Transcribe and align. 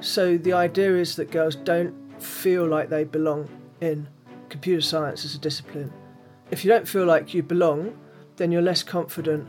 So 0.00 0.36
the 0.36 0.52
idea 0.52 0.96
is 0.96 1.16
that 1.16 1.30
girls 1.30 1.56
don't 1.56 1.94
feel 2.22 2.66
like 2.66 2.88
they 2.88 3.04
belong 3.04 3.48
in 3.80 4.08
computer 4.48 4.80
science 4.80 5.24
as 5.24 5.34
a 5.34 5.38
discipline. 5.38 5.92
If 6.50 6.64
you 6.64 6.70
don't 6.70 6.86
feel 6.86 7.04
like 7.04 7.34
you 7.34 7.42
belong, 7.42 7.98
then 8.36 8.52
you're 8.52 8.62
less 8.62 8.82
confident 8.82 9.48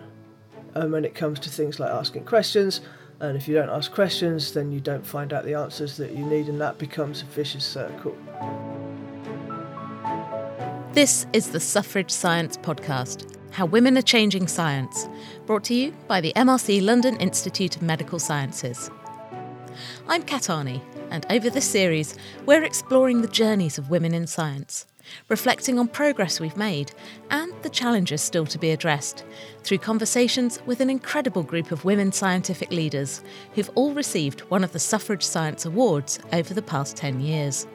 um, 0.76 0.92
when 0.92 1.06
it 1.06 1.16
comes 1.16 1.40
to 1.42 1.50
things 1.50 1.80
like 1.80 1.92
asking 1.92 2.26
questions. 2.26 2.82
And 3.20 3.36
if 3.36 3.48
you 3.48 3.56
don't 3.56 3.70
ask 3.70 3.92
questions, 3.92 4.54
then 4.54 4.72
you 4.72 4.80
don't 4.80 5.06
find 5.06 5.34
out 5.34 5.44
the 5.44 5.56
answers 5.56 5.98
that 5.98 6.12
you 6.12 6.26
need, 6.26 6.48
and 6.48 6.62
that 6.62 6.78
becomes 6.78 7.24
a 7.24 7.26
vicious 7.26 7.66
circle. 7.66 8.16
This 10.94 11.26
is 11.34 11.50
the 11.50 11.60
Suffrage 11.60 12.12
Science 12.12 12.58
Podcast 12.58 13.36
How 13.52 13.66
Women 13.66 13.98
Are 13.98 14.04
Changing 14.04 14.48
Science, 14.48 15.08
brought 15.46 15.64
to 15.66 15.74
you 15.74 15.94
by 16.08 16.22
the 16.22 16.34
MRC 16.36 16.82
London 16.84 17.18
Institute 17.18 17.76
of 17.76 17.82
Medical 17.82 18.20
Sciences. 18.20 18.90
I'm 20.08 20.24
Kat 20.24 20.44
Arney, 20.44 20.82
and 21.12 21.26
over 21.30 21.50
this 21.50 21.66
series, 21.66 22.16
we're 22.46 22.64
exploring 22.64 23.22
the 23.22 23.28
journeys 23.28 23.78
of 23.78 23.90
women 23.90 24.14
in 24.14 24.28
science 24.28 24.86
reflecting 25.30 25.80
on 25.80 25.88
progress 25.88 26.40
we've 26.40 26.58
made 26.58 26.92
and 27.30 27.54
the 27.62 27.70
challenges 27.70 28.22
still 28.22 28.46
to 28.46 28.58
be 28.58 28.72
addressed 28.72 29.24
through 29.64 29.78
conversations 29.78 30.60
with 30.66 30.80
an 30.80 30.90
incredible 30.90 31.44
group 31.44 31.72
of 31.72 31.86
women 31.86 32.12
scientific 32.12 32.72
leaders 32.72 33.22
who've 33.54 33.72
all 33.76 33.94
received 33.94 34.42
one 34.42 34.64
of 34.64 34.74
the 34.74 34.80
Suffrage 34.80 35.24
Science 35.24 35.66
Awards 35.66 36.20
over 36.34 36.54
the 36.54 36.62
past 36.62 36.96
10 36.96 37.20
years. 37.20 37.68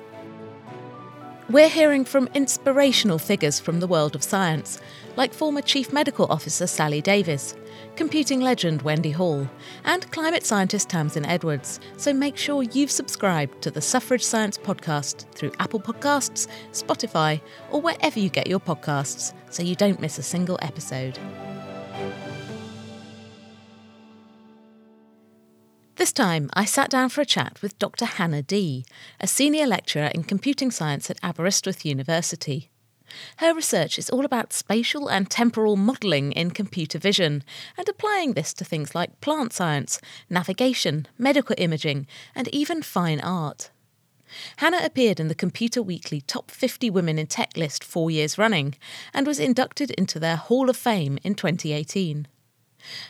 We're 1.51 1.69
hearing 1.69 2.05
from 2.05 2.29
inspirational 2.35 3.19
figures 3.19 3.61
from 3.61 3.81
the 3.81 3.87
world 3.87 4.15
of 4.15 4.23
science, 4.23 4.81
like 5.17 5.35
former 5.35 5.61
Chief 5.61 5.93
Medical 5.93 6.27
Officer 6.31 6.67
Sally 6.67 7.03
Davies, 7.03 7.55
computing 7.97 8.41
legend 8.41 8.83
Wendy 8.83 9.11
Hall, 9.11 9.49
and 9.85 10.11
climate 10.11 10.45
scientist 10.45 10.89
Tamsin 10.89 11.27
Edwards. 11.27 11.81
So 11.97 12.13
make 12.13 12.37
sure 12.37 12.63
you've 12.63 12.91
subscribed 12.91 13.63
to 13.63 13.71
the 13.71 13.81
Suffrage 13.81 14.25
Science 14.25 14.59
podcast 14.59 15.31
through 15.35 15.53
Apple 15.59 15.81
Podcasts, 15.81 16.49
Spotify, 16.73 17.41
or 17.71 17.81
wherever 17.81 18.19
you 18.19 18.29
get 18.29 18.47
your 18.47 18.61
podcasts 18.61 19.35
so 19.51 19.63
you 19.63 19.77
don't 19.77 20.01
miss 20.01 20.19
a 20.19 20.23
single 20.23 20.59
episode. 20.63 21.19
This 25.97 26.13
time, 26.13 26.51
I 26.55 26.65
sat 26.65 26.91
down 26.91 27.11
for 27.11 27.21
a 27.21 27.25
chat 27.25 27.63
with 27.63 27.79
Dr. 27.79 28.07
Hannah 28.07 28.43
Dee, 28.43 28.85
a 29.21 29.29
senior 29.29 29.67
lecturer 29.67 30.11
in 30.13 30.25
computing 30.25 30.73
science 30.73 31.09
at 31.09 31.21
Aberystwyth 31.23 31.85
University. 31.85 32.72
Her 33.39 33.55
research 33.55 33.99
is 33.99 34.11
all 34.11 34.25
about 34.25 34.53
spatial 34.53 35.09
and 35.09 35.31
temporal 35.31 35.77
modelling 35.77 36.33
in 36.33 36.51
computer 36.51 36.99
vision 36.99 37.45
and 37.77 37.89
applying 37.89 38.33
this 38.33 38.53
to 38.55 38.65
things 38.65 38.95
like 38.95 39.21
plant 39.21 39.53
science, 39.53 40.01
navigation, 40.31 41.07
medical 41.19 41.55
imaging, 41.59 42.07
and 42.35 42.49
even 42.49 42.83
fine 42.83 43.21
art. 43.21 43.71
Hannah 44.57 44.85
appeared 44.85 45.21
in 45.21 45.29
the 45.29 45.35
Computer 45.35 45.83
Weekly 45.83 46.23
Top 46.23 46.51
50 46.51 46.91
Women 46.91 47.19
in 47.19 47.27
Tech 47.27 47.57
list 47.57 47.85
four 47.85 48.11
years 48.11 48.39
running 48.39 48.75
and 49.13 49.27
was 49.27 49.39
inducted 49.39 49.91
into 49.93 50.19
their 50.19 50.37
Hall 50.37 50.71
of 50.71 50.77
Fame 50.77 51.19
in 51.23 51.35
2018. 51.35 52.27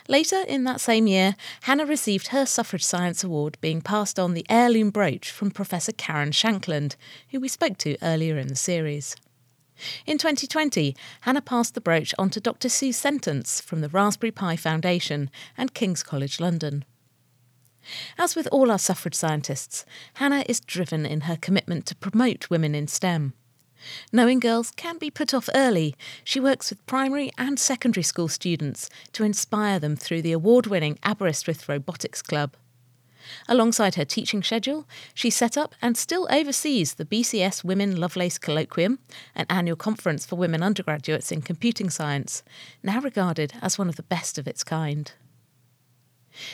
Later 0.07 0.43
in 0.47 0.65
that 0.65 0.81
same 0.81 1.07
year, 1.07 1.35
Hannah 1.61 1.85
received 1.85 2.27
her 2.27 2.45
Suffrage 2.45 2.83
Science 2.83 3.23
Award 3.23 3.57
being 3.59 3.81
passed 3.81 4.19
on 4.19 4.33
the 4.33 4.45
heirloom 4.49 4.91
brooch 4.91 5.31
from 5.31 5.49
Professor 5.49 5.91
Karen 5.91 6.31
Shankland, 6.31 6.95
who 7.29 7.39
we 7.39 7.47
spoke 7.47 7.77
to 7.79 7.97
earlier 8.01 8.37
in 8.37 8.47
the 8.47 8.55
series. 8.55 9.15
In 10.05 10.17
2020, 10.17 10.95
Hannah 11.21 11.41
passed 11.41 11.73
the 11.73 11.81
brooch 11.81 12.13
on 12.17 12.29
to 12.31 12.39
Dr. 12.39 12.69
Sue 12.69 12.89
Sentance 12.89 13.61
from 13.61 13.81
the 13.81 13.89
Raspberry 13.89 14.31
Pi 14.31 14.55
Foundation 14.55 15.29
and 15.57 15.73
King's 15.73 16.03
College 16.03 16.39
London. 16.39 16.85
As 18.17 18.35
with 18.35 18.47
all 18.51 18.71
our 18.71 18.79
suffrage 18.79 19.15
scientists, 19.15 19.85
Hannah 20.15 20.45
is 20.47 20.59
driven 20.59 21.05
in 21.05 21.21
her 21.21 21.35
commitment 21.35 21.85
to 21.87 21.95
promote 21.95 22.49
women 22.49 22.75
in 22.75 22.87
STEM. 22.87 23.33
Knowing 24.13 24.39
girls 24.39 24.71
can 24.77 24.97
be 24.97 25.11
put 25.11 25.33
off 25.33 25.49
early, 25.53 25.93
she 26.23 26.39
works 26.39 26.69
with 26.69 26.85
primary 26.85 27.31
and 27.37 27.59
secondary 27.59 28.03
school 28.03 28.29
students 28.29 28.89
to 29.11 29.25
inspire 29.25 29.79
them 29.79 29.97
through 29.97 30.21
the 30.21 30.31
award 30.31 30.67
winning 30.67 30.97
Aberystwyth 31.03 31.67
Robotics 31.67 32.21
Club. 32.21 32.55
Alongside 33.47 33.95
her 33.95 34.05
teaching 34.05 34.43
schedule, 34.43 34.87
she 35.13 35.29
set 35.29 35.57
up 35.57 35.75
and 35.81 35.97
still 35.97 36.27
oversees 36.29 36.95
the 36.95 37.05
BCS 37.05 37.63
Women 37.63 37.95
Lovelace 37.95 38.37
Colloquium, 38.37 38.99
an 39.35 39.45
annual 39.49 39.75
conference 39.75 40.25
for 40.25 40.35
women 40.35 40.63
undergraduates 40.63 41.31
in 41.31 41.41
computing 41.41 41.89
science, 41.89 42.43
now 42.81 42.99
regarded 42.99 43.53
as 43.61 43.77
one 43.77 43.89
of 43.89 43.95
the 43.95 44.03
best 44.03 44.37
of 44.37 44.47
its 44.47 44.63
kind. 44.63 45.13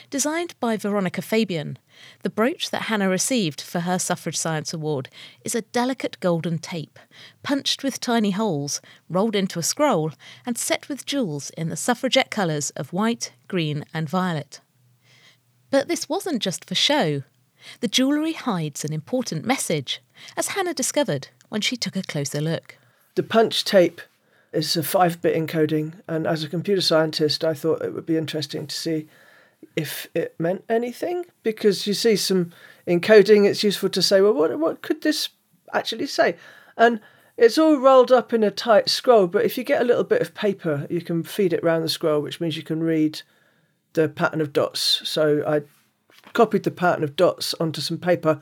Designed 0.10 0.56
by 0.60 0.76
Veronica 0.78 1.22
Fabian, 1.22 1.78
the 2.24 2.30
brooch 2.30 2.70
that 2.70 2.84
Hannah 2.84 3.10
received 3.10 3.62
for 3.62 3.82
her 3.82 3.98
Suffrage 3.98 4.38
Science 4.38 4.74
Award 4.74 5.10
is 5.46 5.56
a 5.56 5.62
delicate 5.62 6.20
golden 6.20 6.58
tape, 6.58 7.00
punched 7.44 7.84
with 7.84 8.02
tiny 8.02 8.32
holes, 8.32 8.82
rolled 9.10 9.36
into 9.36 9.60
a 9.60 9.64
scroll, 9.64 10.12
and 10.46 10.58
set 10.58 10.90
with 10.90 11.06
jewels 11.06 11.50
in 11.52 11.70
the 11.70 11.78
suffragette 11.78 12.32
colours 12.32 12.72
of 12.72 12.94
white, 12.94 13.32
green, 13.48 13.86
and 13.94 14.10
violet. 14.10 14.60
But 15.72 15.88
this 15.88 16.10
wasn't 16.10 16.42
just 16.42 16.66
for 16.66 16.76
show. 16.76 17.24
The 17.82 17.88
jewellery 17.88 18.34
hides 18.34 18.86
an 18.86 18.94
important 18.94 19.46
message, 19.46 20.02
as 20.38 20.50
Hannah 20.50 20.74
discovered 20.74 21.28
when 21.50 21.62
she 21.62 21.76
took 21.76 21.96
a 21.96 22.04
closer 22.04 22.42
look. 22.42 22.78
The 23.16 23.24
punch 23.24 23.66
tape 23.66 24.02
is 24.52 24.76
a 24.78 24.84
5 24.84 25.22
bit 25.22 25.36
encoding, 25.36 25.94
and 26.08 26.26
as 26.26 26.44
a 26.44 26.50
computer 26.50 26.82
scientist, 26.82 27.44
I 27.44 27.54
thought 27.54 27.84
it 27.84 27.94
would 27.94 28.06
be 28.06 28.18
interesting 28.18 28.66
to 28.68 28.76
see 28.76 29.08
if 29.76 30.08
it 30.14 30.36
meant 30.40 30.64
anything 30.70 31.26
because 31.44 31.86
you 31.86 31.94
see 31.94 32.16
some 32.16 32.52
encoding, 32.88 33.46
it's 33.46 33.64
useful 33.64 33.90
to 33.90 34.02
say, 34.02 34.22
well, 34.22 34.34
what, 34.34 34.58
what 34.58 34.82
could 34.82 35.02
this 35.02 35.30
actually 35.74 36.08
say? 36.08 36.36
And 36.78 37.00
it's 37.38 37.58
all 37.58 37.78
rolled 37.78 38.12
up 38.12 38.34
in 38.34 38.44
a 38.44 38.52
tight 38.52 38.90
scroll, 38.90 39.28
but 39.28 39.46
if 39.46 39.58
you 39.58 39.64
get 39.64 39.82
a 39.82 39.86
little 39.86 40.04
bit 40.04 40.22
of 40.22 40.34
paper, 40.34 40.88
you 40.90 41.02
can 41.02 41.24
feed 41.24 41.54
it 41.54 41.64
around 41.64 41.82
the 41.82 41.90
scroll, 41.90 42.22
which 42.22 42.42
means 42.42 42.58
you 42.58 42.64
can 42.64 42.82
read 42.82 43.22
the 44.00 44.08
pattern 44.08 44.40
of 44.40 44.54
dots. 44.54 45.02
So 45.04 45.44
I 45.46 45.62
copied 46.32 46.64
the 46.64 46.72
pattern 46.72 47.04
of 47.04 47.18
dots 47.18 47.54
onto 47.60 47.82
some 47.82 47.98
paper 47.98 48.42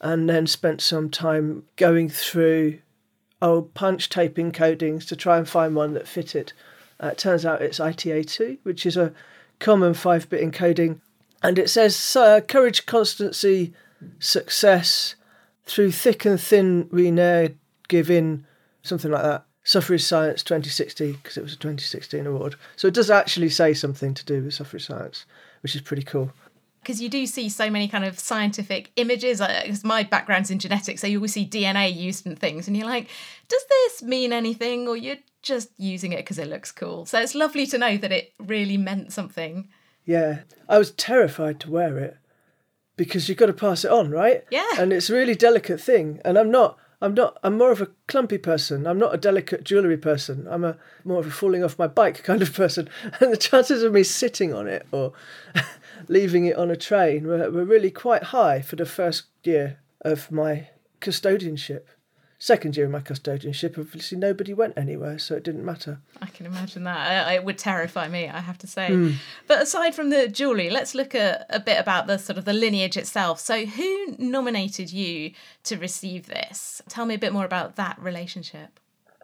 and 0.00 0.28
then 0.28 0.48
spent 0.48 0.80
some 0.80 1.10
time 1.10 1.62
going 1.76 2.08
through 2.08 2.80
old 3.40 3.72
punch 3.74 4.08
tape 4.08 4.34
encodings 4.34 5.06
to 5.06 5.14
try 5.14 5.38
and 5.38 5.48
find 5.48 5.76
one 5.76 5.94
that 5.94 6.08
fitted. 6.08 6.52
Uh, 7.00 7.08
it 7.08 7.18
turns 7.18 7.46
out 7.46 7.62
it's 7.62 7.78
ITA2, 7.78 8.58
which 8.64 8.84
is 8.84 8.96
a 8.96 9.12
common 9.60 9.94
5 9.94 10.28
bit 10.28 10.42
encoding. 10.42 11.00
And 11.40 11.56
it 11.56 11.70
says 11.70 12.16
uh, 12.16 12.40
courage, 12.40 12.86
constancy, 12.86 13.74
success, 14.18 15.14
through 15.64 15.92
thick 15.92 16.24
and 16.24 16.40
thin 16.40 16.88
we 16.90 17.12
ne'er 17.12 17.50
give 17.86 18.10
in, 18.10 18.44
something 18.82 19.10
like 19.12 19.22
that. 19.22 19.44
Suffrage 19.66 20.04
Science 20.04 20.44
2016 20.44 21.14
because 21.14 21.36
it 21.36 21.42
was 21.42 21.54
a 21.54 21.56
2016 21.56 22.24
award. 22.24 22.54
So 22.76 22.86
it 22.86 22.94
does 22.94 23.10
actually 23.10 23.48
say 23.48 23.74
something 23.74 24.14
to 24.14 24.24
do 24.24 24.44
with 24.44 24.54
suffrage 24.54 24.86
science, 24.86 25.26
which 25.60 25.74
is 25.74 25.80
pretty 25.80 26.04
cool. 26.04 26.30
Because 26.80 27.02
you 27.02 27.08
do 27.08 27.26
see 27.26 27.48
so 27.48 27.68
many 27.68 27.88
kind 27.88 28.04
of 28.04 28.16
scientific 28.16 28.92
images. 28.94 29.40
Uh, 29.40 29.62
because 29.64 29.82
my 29.82 30.04
background's 30.04 30.52
in 30.52 30.60
genetics, 30.60 31.00
so 31.00 31.08
you 31.08 31.18
always 31.18 31.32
see 31.32 31.44
DNA 31.44 31.92
used 31.92 32.28
in 32.28 32.36
things, 32.36 32.68
and 32.68 32.76
you're 32.76 32.86
like, 32.86 33.08
does 33.48 33.64
this 33.68 34.04
mean 34.04 34.32
anything, 34.32 34.86
or 34.86 34.96
you're 34.96 35.16
just 35.42 35.70
using 35.78 36.12
it 36.12 36.18
because 36.18 36.38
it 36.38 36.46
looks 36.46 36.70
cool? 36.70 37.04
So 37.04 37.20
it's 37.20 37.34
lovely 37.34 37.66
to 37.66 37.76
know 37.76 37.96
that 37.96 38.12
it 38.12 38.34
really 38.38 38.76
meant 38.76 39.12
something. 39.12 39.68
Yeah, 40.04 40.42
I 40.68 40.78
was 40.78 40.92
terrified 40.92 41.58
to 41.60 41.72
wear 41.72 41.98
it 41.98 42.18
because 42.96 43.28
you've 43.28 43.38
got 43.38 43.46
to 43.46 43.52
pass 43.52 43.84
it 43.84 43.90
on, 43.90 44.12
right? 44.12 44.44
Yeah. 44.48 44.64
And 44.78 44.92
it's 44.92 45.10
a 45.10 45.14
really 45.14 45.34
delicate 45.34 45.80
thing, 45.80 46.20
and 46.24 46.38
I'm 46.38 46.52
not 46.52 46.78
I'm 47.00 47.14
not. 47.14 47.38
I'm 47.42 47.58
more 47.58 47.72
of 47.72 47.82
a 47.82 47.90
clumpy 48.08 48.38
person. 48.38 48.86
I'm 48.86 48.98
not 48.98 49.14
a 49.14 49.18
delicate 49.18 49.64
jewellery 49.64 49.98
person. 49.98 50.46
I'm 50.48 50.64
a 50.64 50.76
more 51.04 51.20
of 51.20 51.26
a 51.26 51.30
falling 51.30 51.62
off 51.62 51.78
my 51.78 51.86
bike 51.86 52.22
kind 52.24 52.42
of 52.42 52.54
person. 52.54 52.88
And 53.20 53.32
the 53.32 53.36
chances 53.36 53.82
of 53.82 53.92
me 53.92 54.02
sitting 54.02 54.54
on 54.54 54.66
it 54.66 54.86
or 54.92 55.12
leaving 56.08 56.46
it 56.46 56.56
on 56.56 56.70
a 56.70 56.76
train 56.76 57.26
were, 57.26 57.50
were 57.50 57.64
really 57.64 57.90
quite 57.90 58.24
high 58.24 58.62
for 58.62 58.76
the 58.76 58.86
first 58.86 59.24
year 59.44 59.78
of 60.00 60.30
my 60.30 60.68
custodianship 61.00 61.84
second 62.38 62.76
year 62.76 62.86
of 62.86 62.92
my 62.92 63.00
custodianship, 63.00 63.78
obviously 63.78 64.18
nobody 64.18 64.52
went 64.52 64.74
anywhere, 64.76 65.18
so 65.18 65.34
it 65.34 65.42
didn't 65.42 65.64
matter. 65.64 66.00
I 66.20 66.26
can 66.26 66.46
imagine 66.46 66.84
that. 66.84 67.32
It 67.32 67.44
would 67.44 67.58
terrify 67.58 68.08
me, 68.08 68.28
I 68.28 68.40
have 68.40 68.58
to 68.58 68.66
say. 68.66 68.88
Mm. 68.90 69.14
But 69.46 69.62
aside 69.62 69.94
from 69.94 70.10
the 70.10 70.28
jewellery, 70.28 70.70
let's 70.70 70.94
look 70.94 71.14
at 71.14 71.46
a 71.48 71.60
bit 71.60 71.78
about 71.78 72.06
the 72.06 72.18
sort 72.18 72.38
of 72.38 72.44
the 72.44 72.52
lineage 72.52 72.96
itself. 72.96 73.40
So, 73.40 73.64
who 73.66 74.16
nominated 74.18 74.92
you 74.92 75.32
to 75.64 75.76
receive 75.76 76.26
this? 76.26 76.82
Tell 76.88 77.06
me 77.06 77.14
a 77.14 77.18
bit 77.18 77.32
more 77.32 77.44
about 77.44 77.76
that 77.76 77.98
relationship. 77.98 78.78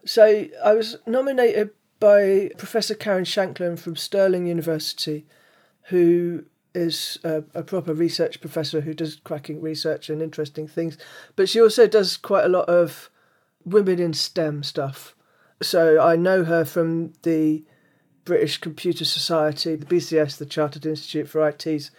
So, 0.05 0.47
I 0.65 0.75
was 0.75 0.97
nominated 1.07 1.71
by 2.01 2.51
Professor 2.59 2.95
Karen 2.95 3.25
Shankland 3.25 3.79
from 3.79 3.95
Stirling 3.95 4.47
University, 4.47 5.27
who 5.85 6.45
is 6.75 7.19
a, 7.23 7.45
a, 7.55 7.63
proper 7.63 7.93
research 7.93 8.41
professor 8.41 8.81
who 8.81 8.95
does 8.95 9.17
cracking 9.17 9.61
research 9.61 10.09
and 10.09 10.23
interesting 10.23 10.67
things, 10.67 10.97
but 11.37 11.49
she 11.49 11.61
also 11.61 11.87
does 11.87 12.17
quite 12.17 12.45
a 12.45 12.49
lot 12.49 12.69
of 12.69 13.11
women 13.65 13.99
in 13.99 14.13
STEM 14.15 14.63
stuff. 14.63 15.15
So 15.61 16.01
I 16.01 16.17
know 16.17 16.45
her 16.45 16.65
from 16.65 17.13
the 17.23 17.63
British 18.25 18.59
Computer 18.59 19.05
Society, 19.05 19.77
the 19.77 19.87
BCS, 19.87 20.39
the 20.39 20.47
Chartered 20.47 20.87
Institute 20.87 21.29
for 21.29 21.47
IT's 21.47 21.91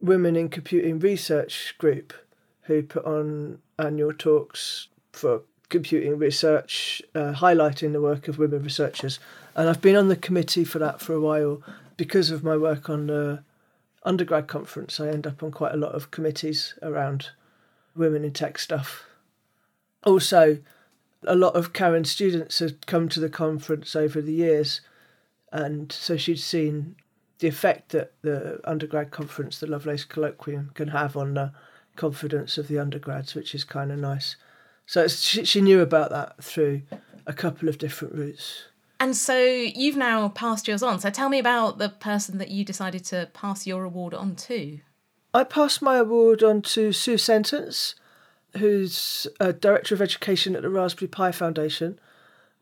Women 0.00 0.36
in 0.36 0.48
Computing 0.48 0.98
Research 0.98 1.74
group. 1.78 2.12
who 2.64 2.82
put 2.82 3.04
on 3.04 3.58
annual 3.78 4.12
talks 4.12 4.88
for 5.12 5.42
computing 5.68 6.18
research, 6.18 7.02
uh, 7.14 7.32
highlighting 7.32 7.92
the 7.92 8.00
work 8.00 8.28
of 8.28 8.38
women 8.38 8.62
researchers. 8.62 9.18
And 9.54 9.68
I've 9.68 9.82
been 9.82 9.96
on 9.96 10.08
the 10.08 10.16
committee 10.16 10.64
for 10.64 10.78
that 10.78 11.00
for 11.00 11.12
a 11.14 11.20
while 11.20 11.62
because 11.96 12.30
of 12.30 12.42
my 12.42 12.56
work 12.56 12.88
on 12.88 13.06
the 13.06 13.42
undergrad 14.04 14.46
conference. 14.46 15.00
I 15.00 15.08
end 15.08 15.26
up 15.26 15.42
on 15.42 15.50
quite 15.50 15.74
a 15.74 15.78
lot 15.78 15.92
of 15.92 16.10
committees 16.10 16.74
around 16.82 17.30
women 17.96 18.24
in 18.24 18.32
tech 18.32 18.58
stuff. 18.58 19.04
Also, 20.04 20.58
a 21.26 21.34
lot 21.34 21.54
of 21.56 21.72
Karen's 21.72 22.10
students 22.10 22.58
had 22.58 22.86
come 22.86 23.08
to 23.08 23.20
the 23.20 23.30
conference 23.30 23.96
over 23.96 24.20
the 24.20 24.32
years, 24.32 24.80
and 25.52 25.90
so 25.90 26.16
she'd 26.16 26.38
seen 26.38 26.96
the 27.38 27.48
effect 27.48 27.90
that 27.90 28.12
the 28.22 28.60
undergrad 28.64 29.10
conference, 29.10 29.58
the 29.58 29.66
Lovelace 29.66 30.04
Colloquium, 30.04 30.74
can 30.74 30.88
have 30.88 31.16
on 31.16 31.34
the 31.34 31.52
confidence 31.96 32.58
of 32.58 32.68
the 32.68 32.78
undergrads, 32.78 33.34
which 33.34 33.54
is 33.54 33.64
kind 33.64 33.90
of 33.90 33.98
nice. 33.98 34.36
So 34.86 35.08
she, 35.08 35.44
she 35.44 35.60
knew 35.60 35.80
about 35.80 36.10
that 36.10 36.42
through 36.42 36.82
a 37.26 37.32
couple 37.32 37.68
of 37.68 37.78
different 37.78 38.14
routes. 38.14 38.64
And 39.00 39.16
so 39.16 39.38
you've 39.38 39.96
now 39.96 40.28
passed 40.28 40.68
yours 40.68 40.82
on. 40.82 41.00
So 41.00 41.10
tell 41.10 41.28
me 41.28 41.38
about 41.38 41.78
the 41.78 41.88
person 41.88 42.38
that 42.38 42.50
you 42.50 42.64
decided 42.64 43.04
to 43.06 43.28
pass 43.34 43.66
your 43.66 43.84
award 43.84 44.14
on 44.14 44.36
to. 44.36 44.80
I 45.32 45.44
passed 45.44 45.82
my 45.82 45.96
award 45.96 46.42
on 46.42 46.62
to 46.62 46.92
Sue 46.92 47.16
Sentance, 47.16 47.94
who's 48.56 49.26
a 49.40 49.52
Director 49.52 49.94
of 49.94 50.00
Education 50.00 50.54
at 50.54 50.62
the 50.62 50.70
Raspberry 50.70 51.08
Pi 51.08 51.32
Foundation. 51.32 51.98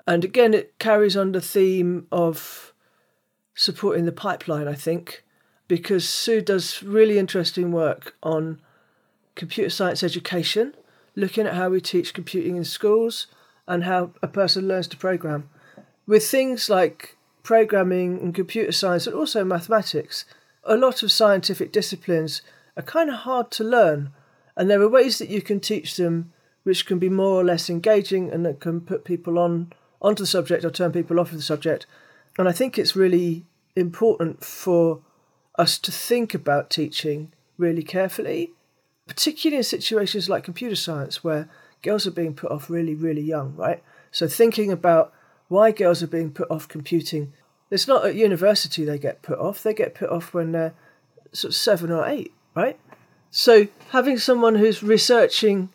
And 0.06 0.24
again, 0.24 0.54
it 0.54 0.78
carries 0.78 1.16
on 1.16 1.32
the 1.32 1.40
theme 1.40 2.06
of 2.10 2.72
supporting 3.54 4.06
the 4.06 4.12
pipeline, 4.12 4.66
I 4.66 4.74
think, 4.74 5.22
because 5.68 6.08
Sue 6.08 6.40
does 6.40 6.82
really 6.82 7.18
interesting 7.18 7.72
work 7.72 8.16
on 8.22 8.60
computer 9.34 9.70
science 9.70 10.02
education, 10.02 10.74
looking 11.14 11.46
at 11.46 11.54
how 11.54 11.68
we 11.68 11.80
teach 11.80 12.14
computing 12.14 12.56
in 12.56 12.64
schools 12.64 13.26
and 13.68 13.84
how 13.84 14.12
a 14.22 14.28
person 14.28 14.66
learns 14.66 14.88
to 14.88 14.96
program. 14.96 15.48
With 16.06 16.26
things 16.26 16.68
like 16.68 17.16
programming 17.42 18.20
and 18.20 18.34
computer 18.34 18.72
science 18.72 19.06
and 19.06 19.16
also 19.16 19.44
mathematics, 19.44 20.24
a 20.64 20.76
lot 20.76 21.02
of 21.02 21.12
scientific 21.12 21.72
disciplines 21.72 22.42
are 22.76 22.82
kind 22.82 23.10
of 23.10 23.16
hard 23.16 23.50
to 23.52 23.64
learn, 23.64 24.10
and 24.56 24.70
there 24.70 24.80
are 24.80 24.88
ways 24.88 25.18
that 25.18 25.28
you 25.28 25.42
can 25.42 25.60
teach 25.60 25.96
them 25.96 26.32
which 26.62 26.86
can 26.86 26.98
be 26.98 27.08
more 27.08 27.40
or 27.40 27.44
less 27.44 27.68
engaging 27.68 28.30
and 28.30 28.46
that 28.46 28.60
can 28.60 28.80
put 28.80 29.04
people 29.04 29.38
on 29.38 29.72
onto 30.00 30.22
the 30.22 30.26
subject 30.26 30.64
or 30.64 30.70
turn 30.70 30.92
people 30.92 31.18
off 31.18 31.30
of 31.30 31.36
the 31.36 31.42
subject. 31.42 31.86
And 32.38 32.48
I 32.48 32.52
think 32.52 32.78
it's 32.78 32.94
really 32.94 33.44
important 33.74 34.44
for 34.44 35.00
us 35.58 35.78
to 35.78 35.90
think 35.90 36.34
about 36.34 36.70
teaching 36.70 37.32
really 37.58 37.82
carefully 37.82 38.52
particularly 39.06 39.58
in 39.58 39.64
situations 39.64 40.28
like 40.28 40.44
computer 40.44 40.76
science 40.76 41.24
where 41.24 41.48
girls 41.82 42.06
are 42.06 42.12
being 42.12 42.34
put 42.34 42.50
off 42.50 42.70
really, 42.70 42.94
really 42.94 43.22
young, 43.22 43.54
right? 43.56 43.82
So 44.10 44.28
thinking 44.28 44.70
about 44.70 45.12
why 45.52 45.70
girls 45.70 46.02
are 46.02 46.06
being 46.06 46.30
put 46.30 46.50
off 46.50 46.66
computing, 46.66 47.30
it's 47.70 47.86
not 47.86 48.06
at 48.06 48.14
university 48.14 48.84
they 48.84 48.98
get 48.98 49.20
put 49.20 49.38
off, 49.38 49.62
they 49.62 49.74
get 49.74 49.94
put 49.94 50.08
off 50.08 50.32
when 50.32 50.52
they're 50.52 50.72
sort 51.32 51.50
of 51.50 51.54
seven 51.54 51.92
or 51.92 52.06
eight, 52.06 52.32
right? 52.54 52.78
So 53.30 53.68
having 53.90 54.16
someone 54.16 54.54
who's 54.54 54.82
researching 54.82 55.68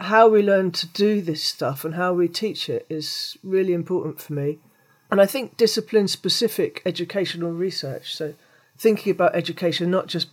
how 0.00 0.28
we 0.28 0.42
learn 0.42 0.72
to 0.72 0.86
do 0.88 1.20
this 1.20 1.44
stuff 1.44 1.84
and 1.84 1.94
how 1.94 2.12
we 2.12 2.26
teach 2.26 2.68
it 2.68 2.84
is 2.88 3.38
really 3.44 3.72
important 3.72 4.20
for 4.20 4.32
me. 4.32 4.58
And 5.12 5.20
I 5.20 5.26
think 5.26 5.56
discipline 5.56 6.08
specific 6.08 6.82
educational 6.84 7.52
research, 7.52 8.14
so 8.14 8.34
thinking 8.78 9.12
about 9.12 9.36
education, 9.36 9.92
not 9.92 10.08
just 10.08 10.28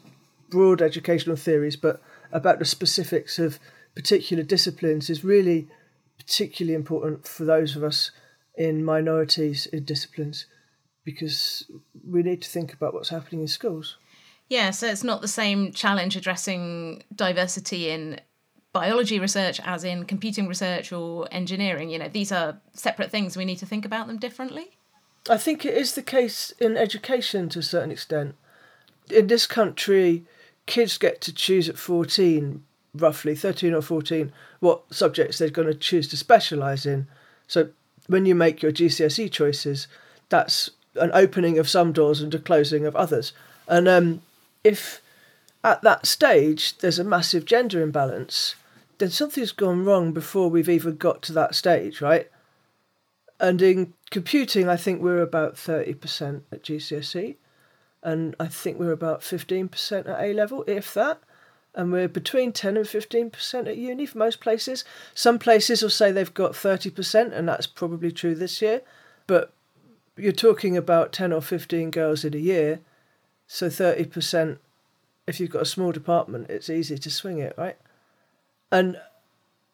broad 0.50 0.82
educational 0.82 1.36
theories, 1.36 1.76
but 1.76 2.02
about 2.32 2.58
the 2.58 2.66
specifics 2.66 3.38
of 3.38 3.60
particular 3.96 4.42
disciplines 4.42 5.08
is 5.08 5.24
really 5.24 5.68
particularly 6.18 6.74
important 6.74 7.28
for 7.28 7.46
those 7.46 7.76
of 7.76 7.84
us 7.84 8.10
in 8.57 8.83
minorities 8.83 9.68
in 9.68 9.86
disciplines 9.86 10.48
because 11.06 11.65
we 12.06 12.21
need 12.21 12.42
to 12.42 12.50
think 12.50 12.74
about 12.74 12.94
what's 12.94 13.09
happening 13.09 13.42
in 13.42 13.48
schools. 13.48 13.98
Yeah, 14.50 14.71
so 14.71 14.88
it's 14.88 15.04
not 15.04 15.21
the 15.21 15.27
same 15.27 15.71
challenge 15.71 16.15
addressing 16.15 17.04
diversity 17.15 17.89
in 17.89 18.19
biology 18.74 19.19
research 19.19 19.59
as 19.63 19.83
in 19.83 20.06
computing 20.06 20.48
research 20.48 20.92
or 20.92 21.27
engineering. 21.31 21.89
You 21.89 22.00
know, 22.00 22.09
these 22.09 22.31
are 22.31 22.59
separate 22.74 23.12
things. 23.12 23.38
We 23.38 23.45
need 23.45 23.59
to 23.59 23.65
think 23.65 23.86
about 23.86 24.07
them 24.07 24.18
differently. 24.18 24.77
I 25.30 25.38
think 25.38 25.65
it 25.65 25.74
is 25.74 25.95
the 25.95 26.01
case 26.01 26.51
in 26.60 26.77
education 26.77 27.50
to 27.50 27.60
a 27.60 27.63
certain 27.63 27.92
extent. 27.92 28.36
In 29.10 29.27
this 29.27 29.48
country, 29.48 30.25
kids 30.65 30.98
get 30.98 31.21
to 31.21 31.33
choose 31.33 31.68
at 31.68 31.77
14, 31.77 32.63
roughly 32.94 33.36
13 33.36 33.74
or 33.74 33.81
14, 33.81 34.31
what 34.60 34.83
subjects 34.94 35.38
they're 35.38 35.50
going 35.50 35.68
to 35.68 35.74
choose 35.74 36.07
to 36.10 36.18
specialise 36.18 36.86
in. 36.86 37.07
So 37.48 37.69
when 38.07 38.25
you 38.25 38.36
make 38.36 38.62
your 38.62 38.71
GCSE 38.71 39.31
choices, 39.31 39.88
that's 40.30 40.71
an 40.95 41.12
opening 41.13 41.59
of 41.59 41.69
some 41.69 41.92
doors 41.92 42.21
and 42.21 42.33
a 42.33 42.39
closing 42.39 42.86
of 42.86 42.95
others. 42.95 43.33
And 43.68 43.88
um, 43.88 44.21
if 44.63 45.01
at 45.63 45.81
that 45.81 46.06
stage 46.06 46.77
there's 46.80 47.00
a 47.00 47.04
massive 47.04 47.45
gender 47.45 47.81
imbalance, 47.81 48.56
then 48.98 49.09
something's 49.12 49.51
gone 49.51 49.86
wrong 49.86 50.12
before 50.12 50.50
we've 50.50 50.69
even 50.69 50.98
got 50.98 51.21
to 51.24 51.33
that 51.33 51.56
stage, 51.56 52.01
right? 52.01 52.30
And 53.39 53.62
in 53.62 53.94
computing, 54.10 54.68
I 54.68 54.77
think 54.77 55.01
we're 55.01 55.21
about 55.21 55.56
30% 55.56 56.42
at 56.51 56.63
GCSE 56.63 57.36
and 58.01 58.36
I 58.39 58.48
think 58.48 58.80
we're 58.80 58.92
about 58.92 59.21
15% 59.21 60.07
at 60.07 60.24
A 60.24 60.33
level, 60.33 60.63
if 60.68 60.94
that. 60.94 61.19
And 61.77 61.91
we're 61.91 62.07
between 62.07 62.53
10 62.53 62.75
and 62.75 62.88
15% 62.88 63.68
at 63.68 63.77
uni 63.77 64.07
for 64.07 64.18
most 64.18 64.41
places. 64.41 64.83
Some 65.13 65.38
places 65.38 65.83
will 65.83 65.91
say 65.91 66.12
they've 66.12 66.33
got 66.33 66.53
30%, 66.53 67.31
and 67.31 67.47
that's 67.47 67.68
probably 67.68 68.12
true 68.12 68.33
this 68.33 68.63
year. 68.63 68.81
But 69.27 69.53
you're 70.18 70.31
talking 70.31 70.75
about 70.75 71.13
10 71.13 71.31
or 71.31 71.39
15 71.39 71.91
girls 71.91 72.25
in 72.25 72.33
a 72.33 72.39
year. 72.39 72.79
So 73.45 73.68
30%, 73.68 74.57
if 75.27 75.39
you've 75.39 75.51
got 75.51 75.62
a 75.62 75.65
small 75.65 75.91
department, 75.91 76.50
it's 76.50 76.68
easy 76.69 76.97
to 76.97 77.12
swing 77.12 77.38
it, 77.38 77.53
right? 77.59 77.77
And 78.71 79.00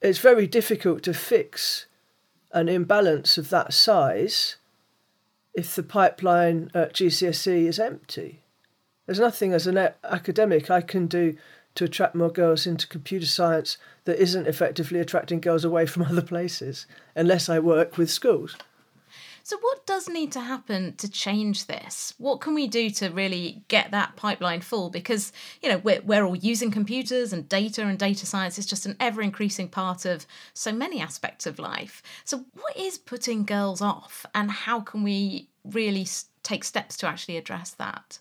it's 0.01 0.19
very 0.19 0.45
difficult 0.45 1.03
to 1.03 1.13
fix 1.13 1.85
an 2.51 2.67
imbalance 2.67 3.37
of 3.37 3.49
that 3.49 3.73
size 3.73 4.57
if 5.53 5.73
the 5.73 5.83
pipeline 5.83 6.69
at 6.73 6.93
GCSE 6.93 7.65
is 7.65 7.79
empty. 7.79 8.41
There's 9.05 9.21
nothing 9.21 9.53
as 9.53 9.67
an 9.67 9.77
academic 10.03 10.69
I 10.69 10.81
can 10.81 11.07
do 11.07 11.37
to 11.75 11.85
attract 11.85 12.15
more 12.15 12.29
girls 12.29 12.67
into 12.67 12.87
computer 12.87 13.25
science 13.25 13.77
that 14.05 14.21
isn't 14.21 14.47
effectively 14.47 14.99
attracting 14.99 15.39
girls 15.39 15.65
away 15.65 15.85
from 15.85 16.03
other 16.09 16.21
places 16.21 16.85
unless 17.15 17.49
I 17.49 17.59
work 17.59 17.97
with 17.97 18.09
schools. 18.09 18.55
So, 19.45 19.57
what 19.59 19.85
does 19.85 20.07
need 20.07 20.31
to 20.33 20.39
happen 20.39 20.95
to 20.95 21.11
change 21.11 21.65
this? 21.65 22.13
What 22.17 22.39
can 22.39 22.53
we 22.53 22.65
do 22.65 22.89
to 22.91 23.09
really 23.09 23.63
get 23.67 23.91
that 23.91 24.15
pipeline 24.15 24.61
full? 24.61 24.89
Because, 24.89 25.33
you 25.61 25.67
know, 25.67 25.79
we're, 25.79 26.01
we're 26.01 26.23
all 26.23 26.37
using 26.37 26.71
computers 26.71 27.33
and 27.33 27.49
data, 27.49 27.81
and 27.81 27.99
data 27.99 28.25
science 28.25 28.57
is 28.57 28.65
just 28.65 28.85
an 28.85 28.95
ever 29.01 29.21
increasing 29.21 29.67
part 29.67 30.05
of 30.05 30.25
so 30.53 30.71
many 30.71 31.01
aspects 31.01 31.45
of 31.45 31.59
life. 31.59 32.01
So, 32.23 32.45
what 32.53 32.77
is 32.77 32.97
putting 32.97 33.43
girls 33.43 33.81
off, 33.81 34.25
and 34.33 34.49
how 34.49 34.79
can 34.79 35.03
we 35.03 35.49
really 35.65 36.07
take 36.43 36.63
steps 36.63 36.95
to 36.97 37.07
actually 37.07 37.35
address 37.35 37.71
that? 37.71 38.19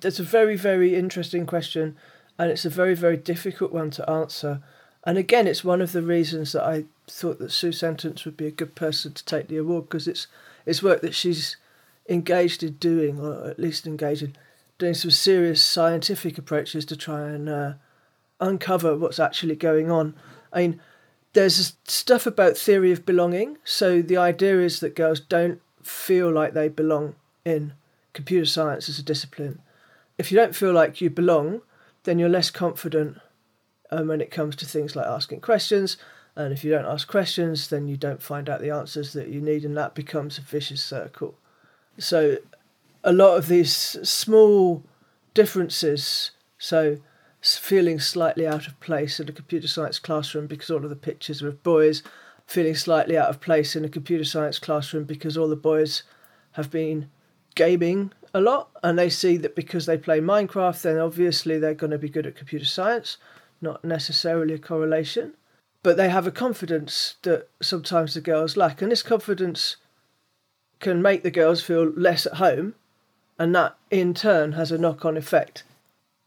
That's 0.00 0.18
a 0.18 0.24
very, 0.24 0.56
very 0.56 0.94
interesting 0.94 1.44
question, 1.44 1.98
and 2.38 2.50
it's 2.50 2.64
a 2.64 2.70
very, 2.70 2.94
very 2.94 3.16
difficult 3.16 3.72
one 3.72 3.90
to 3.92 4.08
answer. 4.10 4.60
And 5.04 5.18
again, 5.18 5.46
it's 5.46 5.64
one 5.64 5.80
of 5.80 5.92
the 5.92 6.02
reasons 6.02 6.52
that 6.52 6.64
I 6.64 6.84
thought 7.06 7.38
that 7.38 7.52
Sue 7.52 7.70
Sentance 7.70 8.24
would 8.24 8.36
be 8.36 8.46
a 8.46 8.50
good 8.50 8.74
person 8.74 9.12
to 9.12 9.24
take 9.24 9.48
the 9.48 9.58
award 9.58 9.84
because 9.84 10.08
it's 10.08 10.26
it's 10.66 10.82
work 10.82 11.02
that 11.02 11.14
she's 11.14 11.56
engaged 12.08 12.62
in 12.62 12.72
doing, 12.74 13.20
or 13.20 13.46
at 13.48 13.58
least 13.58 13.86
engaged 13.86 14.22
in 14.22 14.36
doing 14.78 14.94
some 14.94 15.10
serious 15.10 15.62
scientific 15.62 16.38
approaches 16.38 16.84
to 16.86 16.96
try 16.96 17.28
and 17.28 17.48
uh, 17.48 17.74
uncover 18.40 18.96
what's 18.96 19.18
actually 19.18 19.56
going 19.56 19.90
on. 19.90 20.14
I 20.52 20.60
mean, 20.60 20.80
there's 21.34 21.74
stuff 21.84 22.26
about 22.26 22.56
theory 22.56 22.92
of 22.92 23.04
belonging. 23.04 23.58
So 23.64 24.00
the 24.00 24.16
idea 24.16 24.60
is 24.60 24.80
that 24.80 24.96
girls 24.96 25.20
don't 25.20 25.60
feel 25.82 26.30
like 26.30 26.54
they 26.54 26.68
belong 26.68 27.14
in 27.44 27.74
computer 28.14 28.46
science 28.46 28.88
as 28.88 28.98
a 28.98 29.02
discipline. 29.02 29.60
If 30.16 30.32
you 30.32 30.36
don't 30.36 30.56
feel 30.56 30.72
like 30.72 31.00
you 31.00 31.10
belong, 31.10 31.60
then 32.04 32.18
you're 32.18 32.28
less 32.28 32.50
confident 32.50 33.18
um, 33.90 34.08
when 34.08 34.20
it 34.20 34.30
comes 34.30 34.56
to 34.56 34.66
things 34.66 34.94
like 34.94 35.06
asking 35.06 35.40
questions. 35.40 35.96
And 36.36 36.52
if 36.52 36.64
you 36.64 36.70
don't 36.70 36.86
ask 36.86 37.06
questions, 37.08 37.68
then 37.68 37.88
you 37.88 37.96
don't 37.96 38.22
find 38.22 38.48
out 38.48 38.60
the 38.60 38.70
answers 38.70 39.12
that 39.12 39.28
you 39.28 39.40
need, 39.40 39.64
and 39.64 39.76
that 39.76 39.94
becomes 39.94 40.38
a 40.38 40.42
vicious 40.42 40.82
circle. 40.82 41.38
So, 41.98 42.38
a 43.04 43.12
lot 43.12 43.36
of 43.36 43.48
these 43.48 43.74
small 44.08 44.82
differences, 45.34 46.32
so 46.58 46.98
feeling 47.40 48.00
slightly 48.00 48.46
out 48.46 48.66
of 48.66 48.80
place 48.80 49.20
in 49.20 49.28
a 49.28 49.32
computer 49.32 49.68
science 49.68 49.98
classroom 49.98 50.46
because 50.46 50.70
all 50.70 50.82
of 50.82 50.90
the 50.90 50.96
pictures 50.96 51.42
are 51.42 51.48
of 51.48 51.62
boys, 51.62 52.02
feeling 52.46 52.74
slightly 52.74 53.16
out 53.18 53.28
of 53.28 53.40
place 53.40 53.76
in 53.76 53.84
a 53.84 53.88
computer 53.88 54.24
science 54.24 54.58
classroom 54.58 55.04
because 55.04 55.36
all 55.36 55.48
the 55.48 55.54
boys 55.54 56.02
have 56.52 56.70
been 56.70 57.10
gaming 57.54 58.12
a 58.32 58.40
lot 58.40 58.70
and 58.82 58.98
they 58.98 59.08
see 59.08 59.36
that 59.38 59.54
because 59.54 59.86
they 59.86 59.96
play 59.96 60.20
Minecraft, 60.20 60.82
then 60.82 60.98
obviously 60.98 61.58
they're 61.58 61.74
going 61.74 61.92
to 61.92 61.98
be 61.98 62.08
good 62.08 62.26
at 62.26 62.36
computer 62.36 62.64
science 62.64 63.18
not 63.64 63.84
necessarily 63.84 64.54
a 64.54 64.58
correlation. 64.58 65.34
But 65.82 65.96
they 65.96 66.08
have 66.08 66.26
a 66.26 66.30
confidence 66.30 67.16
that 67.22 67.48
sometimes 67.60 68.14
the 68.14 68.20
girls 68.20 68.56
lack, 68.56 68.80
and 68.80 68.92
this 68.92 69.02
confidence 69.02 69.76
can 70.80 71.02
make 71.02 71.22
the 71.22 71.30
girls 71.30 71.62
feel 71.62 71.90
less 71.90 72.26
at 72.26 72.34
home, 72.34 72.74
and 73.38 73.54
that 73.54 73.76
in 73.90 74.14
turn 74.14 74.52
has 74.52 74.70
a 74.70 74.78
knock 74.78 75.04
on 75.04 75.16
effect. 75.16 75.64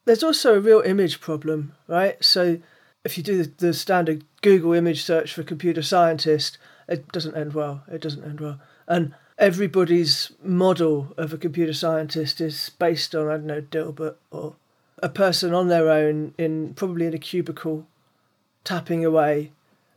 There's 0.06 0.24
also 0.24 0.56
a 0.56 0.60
real 0.60 0.82
image 0.82 1.20
problem, 1.20 1.74
right? 1.88 2.24
So 2.24 2.60
if 3.04 3.18
you 3.18 3.24
do 3.24 3.44
the, 3.44 3.74
standard 3.74 4.24
Google 4.42 4.74
image 4.74 5.04
search 5.04 5.34
for 5.34 5.44
computer 5.44 5.82
scientist, 5.82 6.58
it 6.88 7.12
doesn't 7.12 7.36
end 7.36 7.54
well. 7.54 7.84
It 7.92 8.02
doesn't 8.02 8.24
end 8.24 8.40
well. 8.40 8.60
And 8.88 9.16
everybody's 9.38 10.32
model 10.44 11.14
of 11.18 11.34
a 11.34 11.38
computer 11.38 11.74
scientist 11.74 12.42
is 12.42 12.72
based 12.80 13.14
on, 13.14 13.28
I 13.28 13.34
don't 13.34 13.46
know, 13.46 13.62
Dilbert 13.62 14.16
or 14.32 14.56
a 15.02 15.10
person 15.10 15.54
on 15.54 15.68
their 15.68 15.90
own 15.90 16.34
in 16.38 16.74
probably 16.74 17.06
in 17.06 17.14
a 17.14 17.20
cubicle 17.20 17.88
tapping 18.64 19.06
away. 19.06 19.52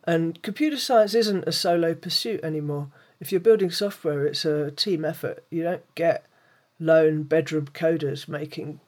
And 0.04 0.40
computer 0.42 0.76
science 0.76 1.14
isn't 1.14 1.46
a 1.46 1.52
solo 1.52 1.94
pursuit 1.94 2.42
anymore. 2.42 2.88
If 3.18 3.32
you're 3.32 3.40
building 3.40 3.70
software, 3.70 4.26
it's 4.26 4.44
a 4.44 4.70
team 4.70 5.04
effort. 5.04 5.44
You 5.50 5.62
don't 5.62 5.94
get 5.94 6.24
lone 6.78 7.22
bedroom 7.22 7.68
coders 7.72 8.28
making 8.28 8.80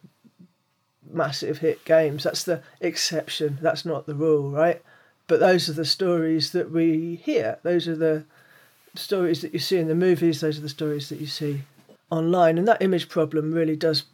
massive 1.11 1.59
hit 1.59 1.85
games. 1.85 2.25
That's 2.25 2.45
the 2.45 2.63
exception. 2.81 3.59
That's 3.61 3.85
not 3.85 4.07
the 4.07 4.15
rule, 4.15 4.51
right? 4.51 4.83
But 5.27 5.41
those 5.41 5.69
are 5.69 5.75
the 5.75 5.85
stories 5.85 6.53
that 6.53 6.71
we 6.71 7.21
hear. 7.23 7.59
Those 7.63 7.89
are 7.89 7.97
the 7.97 8.25
stories 8.95 9.41
that 9.43 9.53
you 9.53 9.59
see 9.59 9.79
in 9.79 9.89
the 9.89 9.95
movies. 9.95 10.41
Those 10.41 10.59
are 10.59 10.63
the 10.63 10.69
stories 10.69 11.09
that 11.09 11.21
you 11.21 11.27
see 11.27 11.63
online. 12.11 12.59
And 12.59 12.69
that 12.69 12.83
image 12.83 13.09
problem 13.09 13.53
really 13.53 13.77
does 13.77 14.05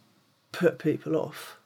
put 0.51 0.79
people 0.79 1.15
off. 1.15 1.59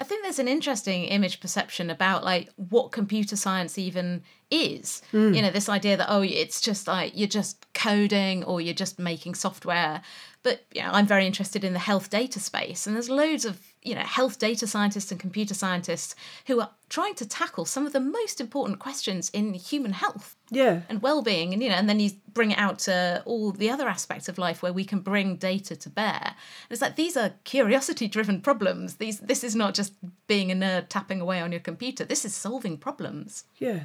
I 0.00 0.04
think 0.04 0.24
there's 0.24 0.40
an 0.40 0.48
interesting 0.48 1.04
image 1.04 1.38
perception 1.38 1.88
about 1.88 2.24
like 2.24 2.50
what 2.56 2.90
computer 2.90 3.36
science 3.36 3.78
even 3.78 4.24
is. 4.50 5.00
Hmm. 5.12 5.32
You 5.32 5.42
know, 5.42 5.50
this 5.50 5.68
idea 5.68 5.96
that 5.96 6.10
oh, 6.10 6.22
it's 6.22 6.60
just 6.60 6.88
like 6.88 7.12
you're 7.14 7.28
just 7.28 7.72
coding 7.72 8.42
or 8.42 8.60
you're 8.60 8.74
just 8.74 8.98
making 8.98 9.36
software. 9.36 10.02
But 10.42 10.64
you 10.74 10.82
know, 10.82 10.90
I'm 10.90 11.06
very 11.06 11.24
interested 11.24 11.62
in 11.62 11.72
the 11.72 11.78
health 11.78 12.10
data 12.10 12.40
space, 12.40 12.84
and 12.84 12.96
there's 12.96 13.08
loads 13.08 13.44
of 13.44 13.60
you 13.82 13.94
know 13.94 14.00
health 14.02 14.38
data 14.38 14.66
scientists 14.66 15.10
and 15.10 15.18
computer 15.20 15.54
scientists 15.54 16.14
who 16.46 16.60
are 16.60 16.70
trying 16.88 17.14
to 17.16 17.26
tackle 17.26 17.64
some 17.64 17.86
of 17.86 17.92
the 17.92 18.00
most 18.00 18.40
important 18.40 18.78
questions 18.78 19.30
in 19.30 19.54
human 19.54 19.92
health 19.92 20.36
Yeah. 20.50 20.82
and 20.88 21.02
well-being 21.02 21.52
and 21.52 21.62
you 21.62 21.68
know 21.68 21.74
and 21.74 21.88
then 21.88 21.98
you 22.00 22.10
bring 22.32 22.50
it 22.52 22.58
out 22.58 22.78
to 22.80 23.22
all 23.26 23.50
the 23.52 23.70
other 23.70 23.88
aspects 23.88 24.28
of 24.28 24.38
life 24.38 24.62
where 24.62 24.72
we 24.72 24.84
can 24.84 25.00
bring 25.00 25.36
data 25.36 25.74
to 25.76 25.88
bear 25.90 26.20
and 26.22 26.70
it's 26.70 26.80
like 26.82 26.96
these 26.96 27.16
are 27.16 27.34
curiosity 27.44 28.06
driven 28.08 28.40
problems 28.40 28.96
these 28.96 29.18
this 29.20 29.42
is 29.42 29.56
not 29.56 29.74
just 29.74 29.94
being 30.26 30.52
a 30.52 30.54
nerd 30.54 30.88
tapping 30.88 31.20
away 31.20 31.40
on 31.40 31.50
your 31.50 31.60
computer 31.60 32.04
this 32.04 32.24
is 32.24 32.34
solving 32.34 32.76
problems 32.78 33.44
Yeah. 33.58 33.80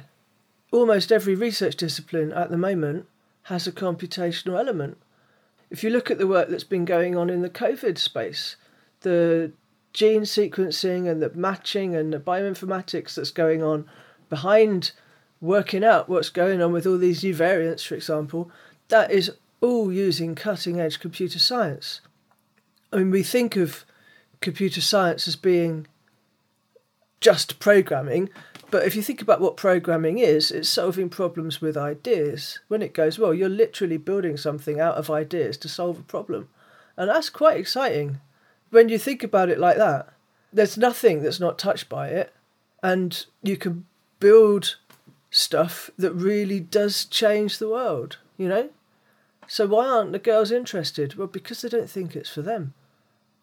Almost 0.70 1.10
every 1.10 1.34
research 1.34 1.76
discipline 1.76 2.30
at 2.32 2.50
the 2.50 2.58
moment 2.58 3.06
has 3.44 3.66
a 3.66 3.72
computational 3.72 4.58
element. 4.58 4.98
If 5.70 5.82
you 5.82 5.88
look 5.88 6.10
at 6.10 6.18
the 6.18 6.26
work 6.26 6.50
that's 6.50 6.62
been 6.62 6.84
going 6.84 7.16
on 7.16 7.30
in 7.30 7.40
the 7.40 7.48
COVID 7.48 7.96
space, 7.96 8.56
the 9.00 9.52
gene 9.98 10.22
sequencing 10.22 11.10
and 11.10 11.20
the 11.20 11.28
matching 11.34 11.96
and 11.96 12.12
the 12.12 12.20
bioinformatics 12.20 13.16
that's 13.16 13.32
going 13.32 13.64
on 13.64 13.84
behind 14.28 14.92
working 15.40 15.82
out 15.82 16.08
what's 16.08 16.30
going 16.30 16.62
on 16.62 16.70
with 16.72 16.86
all 16.86 16.98
these 16.98 17.24
new 17.24 17.34
variants, 17.34 17.82
for 17.82 17.96
example, 17.96 18.48
that 18.90 19.10
is 19.10 19.32
all 19.60 19.92
using 19.92 20.36
cutting 20.36 20.78
edge 20.78 21.00
computer 21.00 21.40
science. 21.40 22.00
I 22.92 22.98
mean, 22.98 23.10
we 23.10 23.24
think 23.24 23.56
of 23.56 23.84
computer 24.40 24.80
science 24.80 25.26
as 25.26 25.34
being 25.34 25.88
just 27.20 27.58
programming, 27.58 28.30
but 28.70 28.86
if 28.86 28.94
you 28.94 29.02
think 29.02 29.20
about 29.20 29.40
what 29.40 29.56
programming 29.56 30.18
is, 30.18 30.52
it's 30.52 30.68
solving 30.68 31.08
problems 31.08 31.60
with 31.60 31.76
ideas. 31.76 32.60
When 32.68 32.82
it 32.82 32.94
goes 32.94 33.18
well, 33.18 33.34
you're 33.34 33.48
literally 33.48 33.96
building 33.96 34.36
something 34.36 34.78
out 34.78 34.94
of 34.94 35.10
ideas 35.10 35.56
to 35.56 35.68
solve 35.68 35.98
a 35.98 36.02
problem. 36.02 36.48
And 36.96 37.10
that's 37.10 37.30
quite 37.30 37.58
exciting. 37.58 38.20
When 38.70 38.88
you 38.88 38.98
think 38.98 39.22
about 39.22 39.48
it 39.48 39.58
like 39.58 39.76
that, 39.76 40.12
there's 40.52 40.78
nothing 40.78 41.22
that's 41.22 41.40
not 41.40 41.58
touched 41.58 41.88
by 41.88 42.08
it. 42.08 42.32
And 42.82 43.24
you 43.42 43.56
can 43.56 43.86
build 44.20 44.76
stuff 45.30 45.90
that 45.98 46.12
really 46.12 46.60
does 46.60 47.04
change 47.04 47.58
the 47.58 47.68
world, 47.68 48.18
you 48.36 48.48
know? 48.48 48.70
So 49.46 49.66
why 49.66 49.86
aren't 49.86 50.12
the 50.12 50.18
girls 50.18 50.50
interested? 50.52 51.14
Well, 51.16 51.26
because 51.26 51.62
they 51.62 51.68
don't 51.68 51.90
think 51.90 52.14
it's 52.14 52.28
for 52.30 52.42
them. 52.42 52.74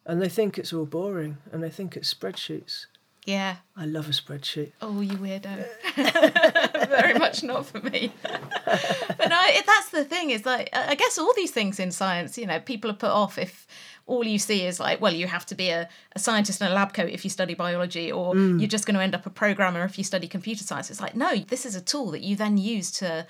And 0.05 0.21
they 0.21 0.29
think 0.29 0.57
it's 0.57 0.71
all 0.71 0.85
boring 0.85 1.37
and 1.51 1.63
they 1.63 1.69
think 1.69 1.95
it's 1.97 2.13
spreadsheets. 2.13 2.85
yeah 3.25 3.55
I 3.75 3.85
love 3.85 4.07
a 4.07 4.11
spreadsheet. 4.11 4.71
oh 4.81 5.01
you 5.01 5.17
weirdo 5.17 5.65
very 6.89 7.15
much 7.15 7.41
not 7.43 7.65
for 7.65 7.79
me 7.79 8.11
but 8.23 9.27
no 9.29 9.41
that's 9.65 9.89
the 9.89 10.05
thing 10.05 10.29
is 10.29 10.45
like 10.45 10.69
i 10.73 10.91
I 10.91 10.95
guess 10.95 11.17
all 11.17 11.33
these 11.35 11.49
things 11.51 11.79
in 11.79 11.91
science 11.91 12.37
you 12.37 12.45
know 12.45 12.59
people 12.59 12.91
are 12.91 13.01
put 13.05 13.09
off 13.09 13.39
if 13.39 13.65
all 14.07 14.23
you 14.23 14.37
see 14.37 14.65
is 14.65 14.79
like 14.79 15.01
well 15.01 15.13
you 15.13 15.27
have 15.27 15.45
to 15.45 15.55
be 15.55 15.69
a, 15.69 15.89
a 16.15 16.19
scientist 16.19 16.61
in 16.61 16.67
a 16.67 16.73
lab 16.73 16.93
coat 16.93 17.09
if 17.09 17.23
you 17.23 17.29
study 17.29 17.53
biology 17.53 18.11
or 18.11 18.33
mm. 18.33 18.59
you're 18.59 18.67
just 18.67 18.85
going 18.85 18.95
to 18.95 19.01
end 19.01 19.15
up 19.15 19.25
a 19.25 19.29
programmer 19.29 19.83
if 19.83 19.97
you 19.97 20.03
study 20.03 20.27
computer 20.27 20.63
science 20.63 20.89
it's 20.89 21.01
like 21.01 21.15
no 21.15 21.37
this 21.37 21.65
is 21.65 21.75
a 21.75 21.81
tool 21.81 22.11
that 22.11 22.21
you 22.21 22.35
then 22.35 22.57
use 22.57 22.91
to 22.91 23.25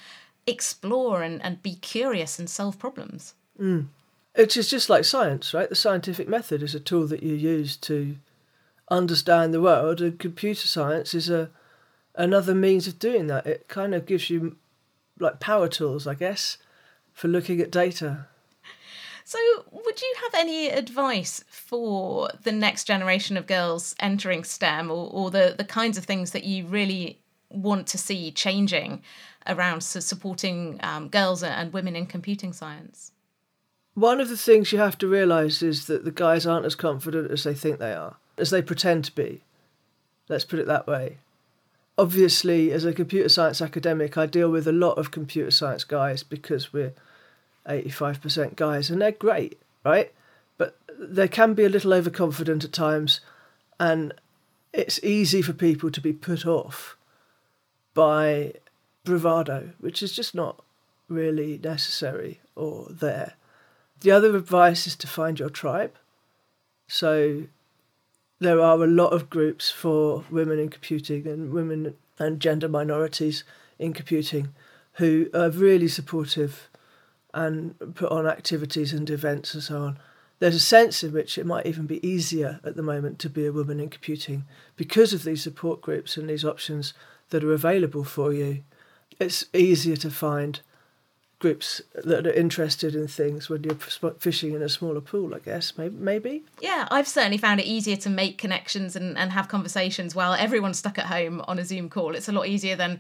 explore 0.48 1.24
and, 1.24 1.42
and 1.44 1.64
be 1.64 1.76
curious 1.76 2.38
and 2.38 2.50
solve 2.50 2.78
problems 2.78 3.34
mm. 3.60 3.86
It 4.36 4.58
is 4.58 4.70
just 4.70 4.90
like 4.90 5.06
science, 5.06 5.54
right? 5.54 5.70
The 5.70 5.76
scientific 5.76 6.28
method 6.28 6.62
is 6.62 6.76
a 6.76 6.80
tool 6.80 7.08
that 7.08 7.24
you 7.24 7.34
use 7.34 7.78
to 7.78 8.18
understand 8.92 9.54
the 9.54 9.62
world, 9.62 10.02
and 10.02 10.20
computer 10.20 10.68
science 10.68 11.14
is 11.14 11.30
a 11.30 11.50
another 12.16 12.54
means 12.54 12.88
of 12.88 13.00
doing 13.00 13.28
that. 13.28 13.48
It 13.48 13.68
kind 13.70 13.96
of 13.96 14.06
gives 14.06 14.30
you 14.30 14.58
like 15.20 15.40
power 15.40 15.70
tools, 15.70 16.06
I 16.06 16.16
guess, 16.16 16.58
for 17.14 17.30
looking 17.30 17.62
at 17.62 17.72
data. 17.72 18.28
So, 19.28 19.40
would 19.72 20.02
you 20.04 20.14
have 20.24 20.36
any 20.40 20.68
advice 20.70 21.44
for 21.50 22.30
the 22.44 22.52
next 22.52 22.84
generation 22.84 23.38
of 23.38 23.48
girls 23.48 23.96
entering 24.00 24.44
STEM 24.44 24.92
or, 24.92 25.10
or 25.12 25.32
the, 25.32 25.56
the 25.58 25.64
kinds 25.64 25.98
of 25.98 26.06
things 26.06 26.30
that 26.30 26.44
you 26.44 26.68
really 26.68 27.18
want 27.50 27.88
to 27.88 27.98
see 27.98 28.30
changing 28.30 29.02
around 29.48 29.82
so 29.82 30.00
supporting 30.00 30.80
um, 30.84 31.08
girls 31.10 31.42
and 31.42 31.74
women 31.74 31.96
in 31.96 32.06
computing 32.06 32.54
science? 32.54 33.14
One 33.96 34.22
of 34.22 34.30
the 34.30 34.38
things 34.38 34.72
you 34.72 34.78
have 34.78 34.98
to 35.00 35.08
realise 35.08 35.64
is 35.64 35.88
that 35.88 36.06
the 36.06 36.12
guys 36.12 36.46
aren't 36.46 36.68
as 36.68 36.76
confident 36.76 37.32
as 37.32 37.46
they 37.46 37.56
think 37.56 37.80
they 37.80 37.94
are, 37.94 38.18
as 38.38 38.52
they 38.52 38.62
pretend 38.62 39.06
to 39.06 39.12
be. 39.16 39.42
Let's 40.30 40.46
put 40.46 40.60
it 40.60 40.68
that 40.68 40.86
way. 40.86 41.18
Obviously, 41.98 42.72
as 42.72 42.86
a 42.86 42.94
computer 42.94 43.30
science 43.30 43.60
academic, 43.60 44.20
I 44.20 44.28
deal 44.28 44.52
with 44.52 44.68
a 44.68 44.72
lot 44.72 45.00
of 45.00 45.10
computer 45.10 45.50
science 45.50 45.84
guys 45.84 46.22
because 46.22 46.72
we're 46.72 46.94
85% 47.68 48.56
guys 48.56 48.90
and 48.90 49.02
they're 49.02 49.12
great, 49.12 49.60
right? 49.84 50.12
But 50.58 50.78
they 50.98 51.28
can 51.28 51.54
be 51.54 51.66
a 51.66 51.70
little 51.70 51.94
overconfident 51.94 52.64
at 52.64 52.72
times, 52.72 53.20
and 53.80 54.14
it's 54.74 55.04
easy 55.04 55.42
for 55.42 55.54
people 55.54 55.92
to 55.92 56.02
be 56.02 56.14
put 56.14 56.46
off 56.46 56.98
by 57.94 58.54
bravado, 59.04 59.72
which 59.80 60.04
is 60.04 60.14
just 60.14 60.36
not 60.36 60.62
really 61.08 61.60
necessary 61.64 62.40
or 62.56 62.88
there. 62.90 63.34
The 64.02 64.12
other 64.12 64.36
advice 64.36 64.88
is 64.88 64.96
to 64.98 65.08
find 65.08 65.40
your 65.40 65.50
tribe. 65.50 65.94
So 66.88 67.44
there 68.40 68.60
are 68.60 68.84
a 68.84 68.88
lot 68.88 69.14
of 69.14 69.30
groups 69.30 69.72
for 69.72 70.24
women 70.30 70.60
in 70.60 70.70
computing 70.70 71.26
and 71.28 71.52
women 71.52 71.96
and 72.20 72.40
gender 72.40 72.68
minorities 72.68 73.44
in 73.80 73.94
computing 73.94 74.50
who 74.94 75.30
are 75.34 75.50
really 75.50 75.88
supportive 75.88 76.70
and 77.36 77.76
put 77.96 78.12
on 78.12 78.26
activities 78.26 78.94
and 78.94 79.10
events 79.10 79.54
and 79.54 79.62
so 79.62 79.82
on. 79.84 80.00
There's 80.40 80.56
a 80.56 80.60
sense 80.60 81.04
in 81.04 81.14
which 81.14 81.38
it 81.38 81.46
might 81.46 81.66
even 81.66 81.86
be 81.86 82.06
easier 82.06 82.60
at 82.64 82.76
the 82.76 82.82
moment 82.82 83.20
to 83.20 83.30
be 83.30 83.46
a 83.46 83.52
woman 83.52 83.80
in 83.80 83.90
computing 83.90 84.46
because 84.76 85.14
of 85.14 85.24
these 85.24 85.44
support 85.44 85.82
groups 85.82 86.18
and 86.18 86.30
these 86.30 86.46
options 86.46 86.94
that 87.30 87.44
are 87.44 87.54
available 87.54 88.04
for 88.04 88.34
you. 88.34 88.64
It's 89.20 89.46
easier 89.54 89.96
to 89.98 90.10
find 90.10 90.62
groups 91.40 91.82
that 91.94 92.26
are 92.26 92.32
interested 92.34 92.96
in 92.96 93.08
things 93.08 93.50
when 93.50 93.64
you're 93.64 93.76
fishing 94.20 94.54
in 94.54 94.62
a 94.62 94.70
smaller 94.70 95.02
pool, 95.02 95.36
I 95.36 95.40
guess. 95.40 95.78
Maybe. 95.78 95.96
maybe. 95.96 96.44
Yeah, 96.62 96.88
I've 96.90 97.08
certainly 97.08 97.38
found 97.38 97.60
it 97.60 97.66
easier 97.66 97.98
to 97.98 98.10
make 98.10 98.38
connections 98.38 98.96
and, 98.96 99.18
and 99.18 99.32
have 99.32 99.48
conversations 99.48 100.16
while 100.16 100.34
everyone's 100.34 100.80
stuck 100.80 100.98
at 100.98 101.06
home 101.06 101.44
on 101.48 101.60
a 101.60 101.66
Zoom 101.66 101.90
call. 101.90 102.16
It's 102.16 102.30
a 102.30 102.32
lot 102.32 102.48
easier 102.48 102.76
than, 102.76 103.00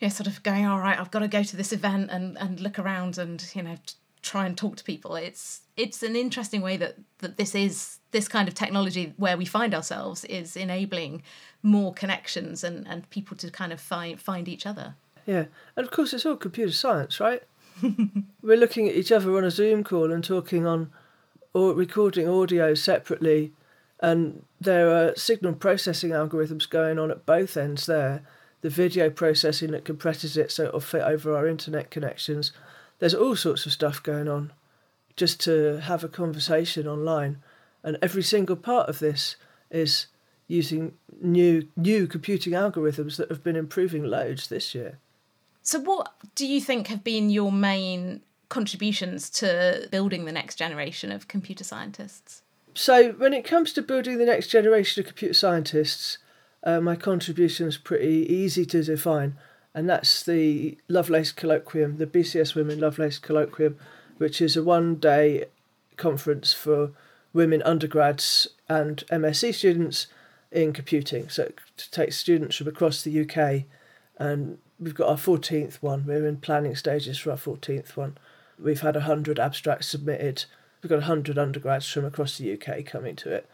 you 0.00 0.06
know, 0.06 0.08
sort 0.08 0.26
of 0.26 0.42
going, 0.42 0.66
all 0.66 0.80
right, 0.80 0.98
I've 0.98 1.10
got 1.10 1.20
to 1.20 1.28
go 1.28 1.42
to 1.42 1.56
this 1.56 1.72
event 1.72 2.10
and, 2.10 2.38
and 2.38 2.60
look 2.60 2.78
around 2.78 3.18
and, 3.18 3.44
you 3.54 3.62
know, 3.62 3.76
try 4.22 4.46
and 4.46 4.56
talk 4.56 4.76
to 4.76 4.84
people. 4.84 5.14
It's 5.14 5.62
it's 5.76 6.02
an 6.02 6.16
interesting 6.16 6.62
way 6.62 6.76
that, 6.78 6.96
that 7.18 7.36
this 7.36 7.54
is 7.54 7.98
this 8.10 8.28
kind 8.28 8.48
of 8.48 8.54
technology 8.54 9.12
where 9.16 9.36
we 9.36 9.44
find 9.44 9.74
ourselves 9.74 10.24
is 10.24 10.56
enabling 10.56 11.22
more 11.62 11.92
connections 11.92 12.64
and, 12.64 12.86
and 12.88 13.08
people 13.10 13.36
to 13.36 13.50
kind 13.50 13.72
of 13.72 13.80
find 13.80 14.20
find 14.20 14.48
each 14.48 14.66
other. 14.66 14.94
Yeah. 15.26 15.46
And 15.76 15.84
of 15.86 15.90
course, 15.90 16.12
it's 16.12 16.24
all 16.24 16.36
computer 16.36 16.72
science, 16.72 17.20
right? 17.20 17.42
We're 18.42 18.56
looking 18.56 18.88
at 18.88 18.94
each 18.94 19.12
other 19.12 19.36
on 19.36 19.44
a 19.44 19.50
Zoom 19.50 19.84
call 19.84 20.12
and 20.12 20.24
talking 20.24 20.66
on 20.66 20.90
or 21.52 21.72
recording 21.74 22.28
audio 22.28 22.74
separately 22.74 23.52
And 24.00 24.44
there 24.60 24.90
are 24.90 25.14
signal 25.16 25.54
processing 25.54 26.10
algorithms 26.10 26.68
going 26.68 26.98
on 26.98 27.10
at 27.10 27.26
both 27.26 27.56
ends 27.56 27.86
there. 27.86 28.22
The 28.60 28.70
video 28.70 29.10
processing 29.10 29.70
that 29.70 29.84
compresses 29.84 30.36
it 30.36 30.50
so 30.50 30.64
it'll 30.64 30.80
fit 30.80 31.02
over 31.02 31.36
our 31.36 31.46
internet 31.46 31.90
connections. 31.90 32.52
There's 32.98 33.14
all 33.14 33.36
sorts 33.36 33.66
of 33.66 33.72
stuff 33.72 34.02
going 34.02 34.28
on 34.28 34.52
just 35.14 35.40
to 35.40 35.80
have 35.82 36.04
a 36.04 36.08
conversation 36.08 36.86
online. 36.86 37.42
And 37.82 37.96
every 38.02 38.22
single 38.22 38.56
part 38.56 38.88
of 38.88 38.98
this 38.98 39.36
is 39.70 40.06
using 40.48 40.94
new 41.20 41.68
new 41.76 42.06
computing 42.06 42.52
algorithms 42.52 43.16
that 43.16 43.30
have 43.30 43.42
been 43.42 43.56
improving 43.56 44.04
loads 44.04 44.48
this 44.48 44.74
year. 44.74 44.98
So, 45.66 45.80
what 45.80 46.12
do 46.36 46.46
you 46.46 46.60
think 46.60 46.86
have 46.86 47.02
been 47.02 47.28
your 47.28 47.50
main 47.50 48.20
contributions 48.48 49.28
to 49.30 49.88
building 49.90 50.24
the 50.24 50.30
next 50.30 50.54
generation 50.54 51.10
of 51.10 51.26
computer 51.26 51.64
scientists? 51.64 52.42
So, 52.74 53.10
when 53.14 53.34
it 53.34 53.44
comes 53.44 53.72
to 53.72 53.82
building 53.82 54.18
the 54.18 54.26
next 54.26 54.46
generation 54.46 55.00
of 55.00 55.08
computer 55.08 55.34
scientists, 55.34 56.18
uh, 56.62 56.80
my 56.80 56.94
contribution 56.94 57.66
is 57.66 57.78
pretty 57.78 58.32
easy 58.32 58.64
to 58.66 58.84
define, 58.84 59.34
and 59.74 59.90
that's 59.90 60.22
the 60.22 60.78
Lovelace 60.86 61.32
Colloquium, 61.32 61.98
the 61.98 62.06
BCS 62.06 62.54
Women 62.54 62.78
Lovelace 62.78 63.18
Colloquium, 63.18 63.74
which 64.18 64.40
is 64.40 64.56
a 64.56 64.62
one 64.62 64.94
day 64.94 65.46
conference 65.96 66.52
for 66.52 66.92
women 67.32 67.60
undergrads 67.62 68.46
and 68.68 69.02
MSc 69.10 69.52
students 69.52 70.06
in 70.52 70.72
computing. 70.72 71.28
So, 71.28 71.42
it 71.42 71.88
takes 71.90 72.16
students 72.16 72.54
from 72.54 72.68
across 72.68 73.02
the 73.02 73.20
UK, 73.22 73.64
and 74.16 74.58
we've 74.78 74.94
got 74.94 75.08
our 75.08 75.16
14th 75.16 75.76
one. 75.76 76.04
We're 76.06 76.26
in 76.26 76.38
planning 76.38 76.74
stages 76.74 77.18
for 77.18 77.30
our 77.30 77.36
14th 77.36 77.96
one. 77.96 78.18
We've 78.58 78.80
had 78.80 78.94
100 78.94 79.38
abstracts 79.38 79.88
submitted. 79.88 80.44
We've 80.82 80.90
got 80.90 80.96
100 80.96 81.38
undergrads 81.38 81.90
from 81.90 82.04
across 82.04 82.38
the 82.38 82.52
UK 82.52 82.84
coming 82.84 83.16
to 83.16 83.32
it. 83.32 83.48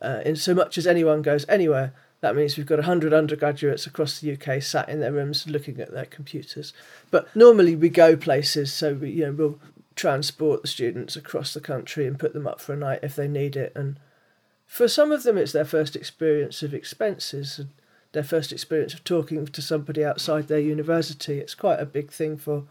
Uh, 0.00 0.20
in 0.24 0.36
so 0.36 0.54
much 0.54 0.78
as 0.78 0.86
anyone 0.86 1.22
goes 1.22 1.46
anywhere, 1.48 1.92
that 2.20 2.36
means 2.36 2.56
we've 2.56 2.66
got 2.66 2.78
100 2.78 3.12
undergraduates 3.12 3.86
across 3.86 4.20
the 4.20 4.32
UK 4.32 4.62
sat 4.62 4.88
in 4.88 5.00
their 5.00 5.12
rooms 5.12 5.46
looking 5.46 5.80
at 5.80 5.92
their 5.92 6.06
computers. 6.06 6.72
But 7.10 7.34
normally 7.34 7.76
we 7.76 7.88
go 7.88 8.16
places, 8.16 8.72
so 8.72 8.94
we, 8.94 9.10
you 9.10 9.26
know, 9.26 9.32
we'll 9.32 9.58
transport 9.96 10.62
the 10.62 10.68
students 10.68 11.16
across 11.16 11.52
the 11.52 11.60
country 11.60 12.06
and 12.06 12.18
put 12.18 12.32
them 12.32 12.46
up 12.46 12.60
for 12.60 12.72
a 12.72 12.76
night 12.76 13.00
if 13.02 13.16
they 13.16 13.28
need 13.28 13.56
it. 13.56 13.72
And 13.74 13.98
for 14.66 14.88
some 14.88 15.12
of 15.12 15.22
them, 15.22 15.36
it's 15.36 15.52
their 15.52 15.64
first 15.64 15.96
experience 15.96 16.62
of 16.62 16.74
expenses 16.74 17.58
and 17.58 17.70
their 18.12 18.24
first 18.24 18.52
experience 18.52 18.94
of 18.94 19.04
talking 19.04 19.46
to 19.46 19.62
somebody 19.62 20.04
outside 20.04 20.48
their 20.48 20.60
university. 20.60 21.38
It's 21.38 21.54
quite 21.54 21.80
a 21.80 21.86
big 21.86 22.10
thing 22.10 22.36
for 22.36 22.64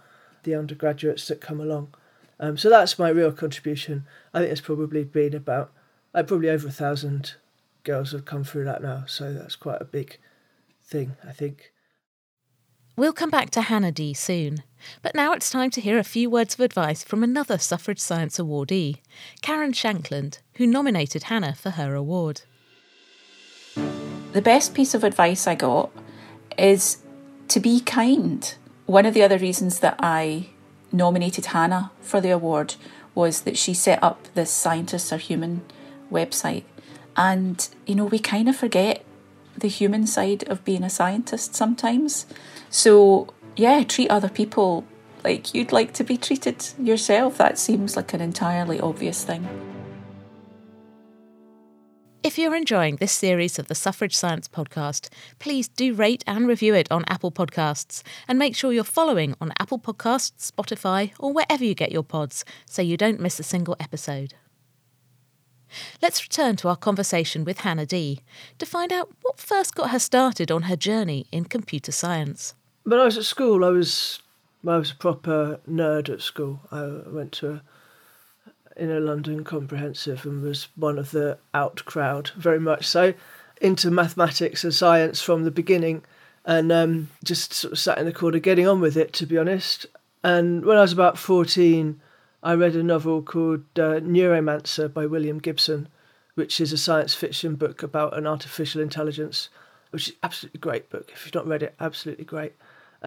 the 0.44 0.56
undergraduates 0.56 1.28
that 1.28 1.42
come 1.42 1.62
along. 1.62 1.94
Um, 2.40 2.58
so 2.58 2.70
that's 2.70 3.00
my 3.00 3.10
real 3.10 3.32
contribution. 3.32 4.06
I 4.34 4.40
think 4.40 4.52
it's 4.52 4.62
probably 4.62 5.04
been 5.04 5.34
about, 5.34 5.72
uh, 6.14 6.24
probably 6.24 6.50
over 6.50 6.68
a 6.68 6.72
thousand 6.72 7.36
girls 7.84 8.12
have 8.12 8.26
come 8.26 8.44
through 8.44 8.66
that 8.66 8.82
now. 8.82 9.04
So 9.08 9.34
that's 9.34 9.56
quite 9.56 9.82
a 9.82 9.86
big 9.86 10.20
thing, 10.82 11.16
I 11.28 11.32
think. 11.32 11.72
We'll 12.96 13.14
come 13.14 13.30
back 13.30 13.50
to 13.52 13.62
Hannah 13.62 13.94
Dee 13.94 14.14
soon, 14.14 14.64
but 15.02 15.16
now 15.16 15.32
it's 15.32 15.50
time 15.50 15.70
to 15.72 15.80
hear 15.80 15.98
a 15.98 16.04
few 16.04 16.30
words 16.30 16.56
of 16.56 16.60
advice 16.60 17.02
from 17.02 17.24
another 17.24 17.58
Suffrage 17.58 18.00
Science 18.00 18.38
awardee, 18.38 18.98
Karen 19.42 19.72
Shankland, 19.72 20.40
who 20.56 20.68
nominated 20.68 21.24
Hannah 21.24 21.56
for 21.56 21.70
her 21.72 21.96
award. 21.96 22.42
The 24.32 24.42
best 24.44 24.76
piece 24.76 24.94
of 24.94 25.04
advice 25.04 25.48
I 25.48 25.56
got 25.56 25.90
is 26.58 26.98
to 27.48 27.60
be 27.60 27.80
kind. 27.80 28.54
One 28.86 29.08
of 29.08 29.16
the 29.16 29.24
other 29.24 29.40
reasons 29.40 29.80
that 29.80 29.96
I 30.00 30.50
nominated 30.92 31.48
Hannah 31.48 31.92
for 32.02 32.22
the 32.22 32.30
award 32.30 32.76
was 33.16 33.42
that 33.42 33.58
she 33.58 33.74
set 33.74 34.02
up 34.04 34.28
this 34.36 34.52
Scientists 34.52 35.12
Are 35.12 35.18
Human 35.18 35.64
website. 36.12 36.64
And, 37.18 37.68
you 37.88 37.96
know, 37.96 38.06
we 38.06 38.20
kind 38.20 38.48
of 38.48 38.56
forget 38.56 39.04
the 39.58 39.68
human 39.68 40.06
side 40.06 40.48
of 40.48 40.64
being 40.64 40.84
a 40.84 40.90
scientist 40.90 41.56
sometimes. 41.56 42.28
So, 42.70 43.34
yeah, 43.56 43.84
treat 43.84 44.10
other 44.10 44.30
people 44.30 44.86
like 45.24 45.54
you'd 45.56 45.72
like 45.72 45.94
to 45.94 46.04
be 46.04 46.18
treated 46.18 46.66
yourself. 46.78 47.38
That 47.38 47.58
seems 47.58 47.96
like 47.96 48.14
an 48.14 48.22
entirely 48.22 48.80
obvious 48.80 49.24
thing. 49.24 49.48
If 52.22 52.38
you're 52.38 52.56
enjoying 52.56 52.98
this 52.98 53.14
series 53.14 53.58
of 53.60 53.68
the 53.68 53.76
Suffrage 53.76 54.14
Science 54.14 54.50
podcast, 54.50 55.08
please 55.40 55.70
do 55.70 55.94
rate 55.94 56.22
and 56.28 56.50
review 56.50 56.76
it 56.76 56.92
on 56.92 57.06
Apple 57.08 57.32
Podcasts 57.32 58.04
and 58.28 58.38
make 58.38 58.58
sure 58.58 58.74
you're 58.74 58.84
following 58.84 59.36
on 59.40 59.54
Apple 59.58 59.80
Podcasts, 59.80 60.52
Spotify, 60.52 61.14
or 61.18 61.32
wherever 61.32 61.64
you 61.64 61.74
get 61.74 61.94
your 61.94 62.04
pods 62.04 62.44
so 62.66 62.82
you 62.82 62.98
don't 62.98 63.22
miss 63.22 63.40
a 63.40 63.44
single 63.44 63.78
episode. 63.80 64.34
Let's 66.02 66.22
return 66.22 66.58
to 66.58 66.68
our 66.68 66.76
conversation 66.76 67.46
with 67.46 67.60
Hannah 67.60 67.86
Dee 67.86 68.20
to 68.58 68.66
find 68.66 68.92
out 68.92 69.10
what 69.22 69.40
first 69.40 69.74
got 69.74 69.92
her 69.92 70.00
started 70.00 70.52
on 70.52 70.64
her 70.64 70.76
journey 70.76 71.26
in 71.32 71.46
computer 71.46 71.94
science. 71.94 72.54
When 72.84 73.00
I 73.00 73.06
was 73.06 73.18
at 73.18 73.24
school, 73.24 73.64
I 73.64 73.70
was 73.70 74.20
I 74.68 74.76
was 74.76 74.92
a 74.92 74.96
proper 74.96 75.62
nerd 75.70 76.10
at 76.10 76.22
school. 76.22 76.60
I 76.70 76.86
went 77.08 77.32
to 77.34 77.50
a 77.50 77.62
inner 78.80 79.00
London 79.00 79.44
comprehensive 79.44 80.26
and 80.26 80.42
was 80.42 80.68
one 80.76 80.98
of 80.98 81.12
the 81.12 81.38
out 81.54 81.84
crowd, 81.86 82.30
very 82.38 82.60
much 82.60 82.86
so, 82.86 83.14
into 83.62 83.92
mathematics 83.92 84.64
and 84.64 84.74
science 84.74 85.22
from 85.22 85.44
the 85.44 85.52
beginning, 85.52 86.04
and 86.46 86.72
um, 86.72 87.10
just 87.24 87.54
sort 87.54 87.74
of 87.74 87.80
sat 87.80 87.98
in 87.98 88.06
the 88.06 88.14
corner 88.14 88.40
getting 88.40 88.68
on 88.68 88.80
with 88.80 88.98
it, 88.98 89.14
to 89.14 89.26
be 89.26 89.38
honest. 89.38 89.86
And 90.24 90.66
when 90.66 90.78
I 90.78 90.82
was 90.82 90.94
about 90.94 91.18
fourteen, 91.18 92.02
I 92.42 92.54
read 92.54 92.76
a 92.76 92.84
novel 92.84 93.22
called 93.22 93.66
uh, 93.78 94.00
Neuromancer 94.00 94.92
by 94.94 95.06
William 95.06 95.40
Gibson, 95.40 95.90
which 96.36 96.62
is 96.62 96.72
a 96.72 96.78
science 96.78 97.14
fiction 97.14 97.56
book 97.56 97.84
about 97.84 98.18
an 98.18 98.26
artificial 98.26 98.82
intelligence, 98.82 99.50
which 99.92 100.08
is 100.08 100.16
absolutely 100.24 100.60
great 100.60 100.90
book. 100.90 101.12
If 101.14 101.26
you've 101.26 101.36
not 101.36 101.48
read 101.48 101.64
it, 101.64 101.76
absolutely 101.80 102.26
great. 102.26 102.54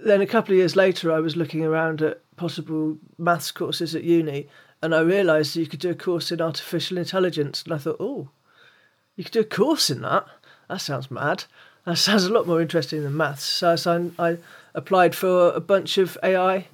Then 0.03 0.21
a 0.21 0.27
couple 0.27 0.53
of 0.53 0.59
years 0.59 0.77
later, 0.77 1.11
I 1.11 1.21
was 1.21 1.37
looking 1.37 1.65
around 1.65 2.03
at 2.03 2.21
possible 2.37 2.99
maths 3.19 3.51
courses 3.51 3.95
at 3.95 4.05
uni, 4.05 4.49
and 4.83 4.95
I 4.95 5.01
realised 5.01 5.55
you 5.55 5.67
could 5.67 5.81
do 5.81 5.91
a 5.91 5.95
course 5.95 6.33
in 6.33 6.41
artificial 6.41 6.99
intelligence, 6.99 7.63
and 7.63 7.73
I 7.73 7.79
thought, 7.79 7.99
oh, 8.01 8.31
you 9.17 9.25
could 9.25 9.33
do 9.33 9.41
a 9.41 9.45
course 9.45 9.91
in 9.91 10.03
that. 10.03 10.27
That 10.69 10.81
sounds 10.81 11.11
mad. 11.11 11.45
That 11.87 11.99
sounds 11.99 12.25
a 12.25 12.33
lot 12.33 12.47
more 12.47 12.61
interesting 12.61 13.03
than 13.03 13.17
maths. 13.17 13.45
So, 13.45 13.77
so 13.77 14.11
I 14.19 14.39
applied 14.75 15.15
for 15.15 15.53
a 15.53 15.61
bunch 15.61 15.99
of 15.99 16.19
AI 16.23 16.67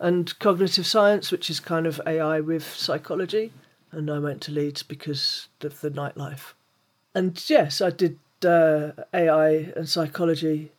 and 0.00 0.36
cognitive 0.40 0.86
science, 0.86 1.30
which 1.30 1.48
is 1.48 1.60
kind 1.60 1.86
of 1.86 2.00
AI 2.06 2.40
with 2.40 2.74
psychology. 2.74 3.52
And 3.92 4.10
I 4.10 4.18
went 4.18 4.40
to 4.42 4.52
Leeds 4.52 4.82
because 4.82 5.46
of 5.62 5.80
the 5.80 5.90
nightlife. 5.90 6.54
And 7.14 7.40
yes, 7.48 7.80
I 7.80 7.90
did 7.90 8.18
uh, 8.44 8.90
AI 9.12 9.72
and 9.76 9.88
psychology 9.88 10.72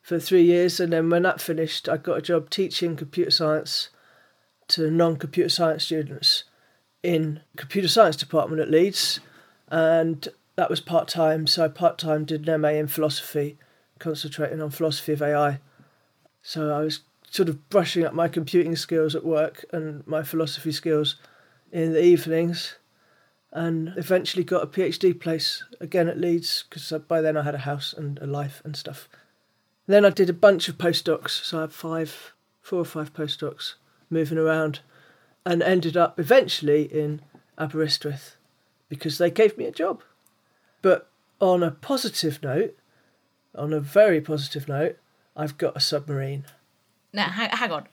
for 0.00 0.20
three 0.20 0.44
years. 0.44 0.78
And 0.78 0.92
then 0.92 1.10
when 1.10 1.24
that 1.24 1.40
finished, 1.40 1.88
I 1.88 1.96
got 1.96 2.18
a 2.18 2.22
job 2.22 2.48
teaching 2.48 2.96
computer 2.96 3.32
science 3.32 3.88
to 4.70 4.90
non 4.90 5.16
computer 5.16 5.48
science 5.48 5.84
students 5.84 6.44
in 7.02 7.40
computer 7.56 7.88
science 7.88 8.16
department 8.16 8.60
at 8.60 8.70
Leeds. 8.70 9.20
And 9.68 10.28
that 10.56 10.70
was 10.70 10.80
part 10.80 11.08
time. 11.08 11.46
So 11.46 11.64
I 11.64 11.68
part 11.68 11.98
time 11.98 12.24
did 12.24 12.48
an 12.48 12.60
MA 12.60 12.68
in 12.70 12.86
philosophy, 12.86 13.58
concentrating 13.98 14.60
on 14.60 14.70
philosophy 14.70 15.12
of 15.12 15.22
AI. 15.22 15.60
So 16.42 16.72
I 16.74 16.80
was 16.80 17.00
sort 17.28 17.48
of 17.48 17.68
brushing 17.70 18.04
up 18.04 18.12
my 18.12 18.28
computing 18.28 18.74
skills 18.76 19.14
at 19.14 19.24
work 19.24 19.64
and 19.72 20.06
my 20.06 20.22
philosophy 20.22 20.72
skills 20.72 21.16
in 21.70 21.92
the 21.92 22.02
evenings 22.02 22.76
and 23.52 23.92
eventually 23.96 24.44
got 24.44 24.62
a 24.62 24.66
PhD 24.66 25.18
place 25.18 25.62
again 25.80 26.08
at 26.08 26.18
Leeds 26.18 26.64
because 26.68 26.92
by 27.06 27.20
then 27.20 27.36
I 27.36 27.42
had 27.42 27.54
a 27.54 27.58
house 27.58 27.92
and 27.92 28.18
a 28.18 28.26
life 28.26 28.62
and 28.64 28.76
stuff. 28.76 29.08
Then 29.86 30.04
I 30.04 30.10
did 30.10 30.30
a 30.30 30.34
bunch 30.34 30.68
of 30.68 30.78
postdocs, 30.78 31.30
so 31.30 31.58
I 31.58 31.60
had 31.62 31.72
five, 31.72 32.32
four 32.60 32.80
or 32.80 32.84
five 32.84 33.12
postdocs 33.12 33.74
moving 34.10 34.38
around 34.38 34.80
and 35.46 35.62
ended 35.62 35.96
up 35.96 36.18
eventually 36.18 36.82
in 36.82 37.22
Aberystwyth 37.58 38.36
because 38.88 39.18
they 39.18 39.30
gave 39.30 39.56
me 39.56 39.64
a 39.64 39.72
job. 39.72 40.02
But 40.82 41.08
on 41.40 41.62
a 41.62 41.70
positive 41.70 42.42
note, 42.42 42.76
on 43.54 43.72
a 43.72 43.80
very 43.80 44.20
positive 44.20 44.68
note, 44.68 44.98
I've 45.36 45.56
got 45.56 45.76
a 45.76 45.80
submarine. 45.80 46.44
Now, 47.12 47.28
hang, 47.28 47.72
on. 47.72 47.88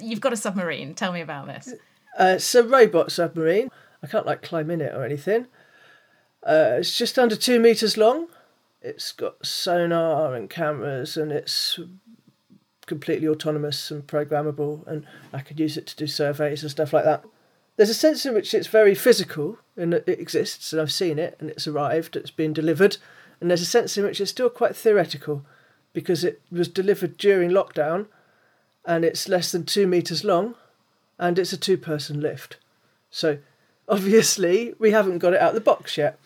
You've 0.00 0.20
got 0.20 0.32
a 0.32 0.36
submarine. 0.36 0.94
Tell 0.94 1.12
me 1.12 1.20
about 1.20 1.46
this. 1.46 1.72
Uh, 2.18 2.34
it's 2.36 2.54
a 2.54 2.62
robot 2.62 3.10
submarine. 3.10 3.70
I 4.02 4.06
can't 4.06 4.26
like 4.26 4.42
climb 4.42 4.70
in 4.70 4.80
it 4.80 4.94
or 4.94 5.04
anything. 5.04 5.46
Uh, 6.42 6.76
it's 6.78 6.96
just 6.96 7.18
under 7.18 7.36
two 7.36 7.60
meters 7.60 7.96
long. 7.96 8.26
It's 8.82 9.12
got 9.12 9.46
sonar 9.46 10.34
and 10.34 10.50
cameras, 10.50 11.16
and 11.16 11.30
it's 11.30 11.78
completely 12.86 13.28
autonomous 13.28 13.90
and 13.90 14.06
programmable, 14.06 14.86
and 14.86 15.06
I 15.32 15.40
could 15.40 15.60
use 15.60 15.76
it 15.76 15.86
to 15.88 15.96
do 15.96 16.06
surveys 16.06 16.62
and 16.62 16.70
stuff 16.70 16.92
like 16.92 17.04
that. 17.04 17.24
There's 17.76 17.90
a 17.90 17.94
sense 17.94 18.26
in 18.26 18.34
which 18.34 18.52
it's 18.52 18.66
very 18.66 18.94
physical 18.94 19.58
and 19.76 19.94
it 19.94 20.08
exists, 20.08 20.72
and 20.72 20.82
I've 20.82 20.92
seen 20.92 21.18
it, 21.18 21.36
and 21.40 21.50
it's 21.50 21.66
arrived, 21.66 22.16
it's 22.16 22.30
been 22.30 22.52
delivered, 22.52 22.98
and 23.40 23.50
there's 23.50 23.62
a 23.62 23.66
sense 23.66 23.96
in 23.96 24.04
which 24.04 24.20
it's 24.20 24.30
still 24.30 24.50
quite 24.50 24.76
theoretical 24.76 25.44
because 25.92 26.24
it 26.24 26.40
was 26.50 26.68
delivered 26.68 27.16
during 27.16 27.50
lockdown 27.50 28.06
and 28.84 29.04
it's 29.04 29.28
less 29.28 29.52
than 29.52 29.64
two 29.64 29.86
meters 29.86 30.24
long, 30.24 30.54
and 31.18 31.38
it's 31.38 31.52
a 31.52 31.56
two 31.56 31.76
person 31.76 32.20
lift. 32.20 32.56
So 33.10 33.38
obviously, 33.88 34.74
we 34.78 34.90
haven't 34.90 35.18
got 35.18 35.34
it 35.34 35.40
out 35.40 35.50
of 35.50 35.54
the 35.54 35.60
box 35.60 35.96
yet. 35.96 36.18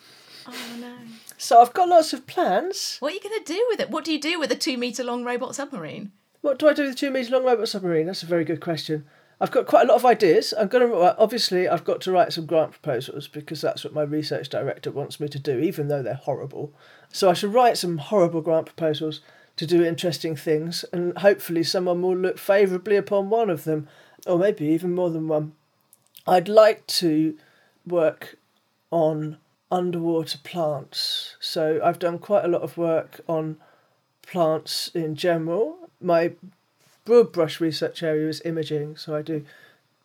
Oh 0.47 0.77
no. 0.79 0.95
So 1.37 1.61
I've 1.61 1.73
got 1.73 1.89
lots 1.89 2.13
of 2.13 2.25
plans. 2.25 2.97
What 2.99 3.11
are 3.11 3.15
you 3.15 3.21
going 3.21 3.43
to 3.43 3.53
do 3.53 3.65
with 3.69 3.79
it? 3.79 3.91
What 3.91 4.03
do 4.03 4.11
you 4.11 4.19
do 4.19 4.39
with 4.39 4.51
a 4.51 4.55
two 4.55 4.77
metre 4.77 5.03
long 5.03 5.23
robot 5.23 5.55
submarine? 5.55 6.11
What 6.47 6.59
do 6.59 6.69
I 6.69 6.73
do 6.73 6.83
with 6.83 6.93
a 6.93 6.95
two 6.95 7.11
metre 7.11 7.33
long 7.33 7.43
robot 7.43 7.67
submarine? 7.67 8.05
That's 8.05 8.23
a 8.23 8.25
very 8.25 8.45
good 8.45 8.61
question. 8.61 9.03
I've 9.41 9.51
got 9.51 9.67
quite 9.67 9.83
a 9.83 9.87
lot 9.89 9.97
of 9.97 10.05
ideas. 10.05 10.53
I'm 10.57 10.69
going 10.69 10.89
to 10.89 11.19
obviously 11.19 11.67
I've 11.67 11.83
got 11.83 11.99
to 12.03 12.11
write 12.13 12.31
some 12.31 12.45
grant 12.45 12.71
proposals 12.71 13.27
because 13.27 13.59
that's 13.59 13.83
what 13.83 13.93
my 13.93 14.03
research 14.03 14.47
director 14.47 14.89
wants 14.89 15.19
me 15.19 15.27
to 15.27 15.39
do, 15.39 15.59
even 15.59 15.89
though 15.89 16.01
they're 16.01 16.13
horrible. 16.13 16.71
So 17.11 17.29
I 17.29 17.33
should 17.33 17.53
write 17.53 17.77
some 17.77 17.97
horrible 17.97 18.39
grant 18.39 18.67
proposals 18.67 19.19
to 19.57 19.67
do 19.67 19.83
interesting 19.83 20.37
things, 20.37 20.85
and 20.93 21.17
hopefully 21.17 21.63
someone 21.63 22.01
will 22.01 22.15
look 22.15 22.37
favourably 22.37 22.95
upon 22.95 23.29
one 23.29 23.49
of 23.49 23.65
them, 23.65 23.89
or 24.25 24.39
maybe 24.39 24.67
even 24.67 24.95
more 24.95 25.09
than 25.09 25.27
one. 25.27 25.51
I'd 26.25 26.47
like 26.47 26.87
to 26.87 27.37
work 27.85 28.37
on 28.89 29.35
underwater 29.69 30.37
plants. 30.45 31.35
So 31.41 31.81
I've 31.83 31.99
done 31.99 32.19
quite 32.19 32.45
a 32.45 32.47
lot 32.47 32.61
of 32.61 32.77
work 32.77 33.19
on 33.27 33.57
plants 34.21 34.89
in 34.93 35.15
general. 35.15 35.86
My 35.99 36.33
broad 37.05 37.31
brush 37.31 37.59
research 37.59 38.03
area 38.03 38.27
is 38.27 38.41
imaging, 38.45 38.97
so 38.97 39.15
I 39.15 39.21
do 39.21 39.45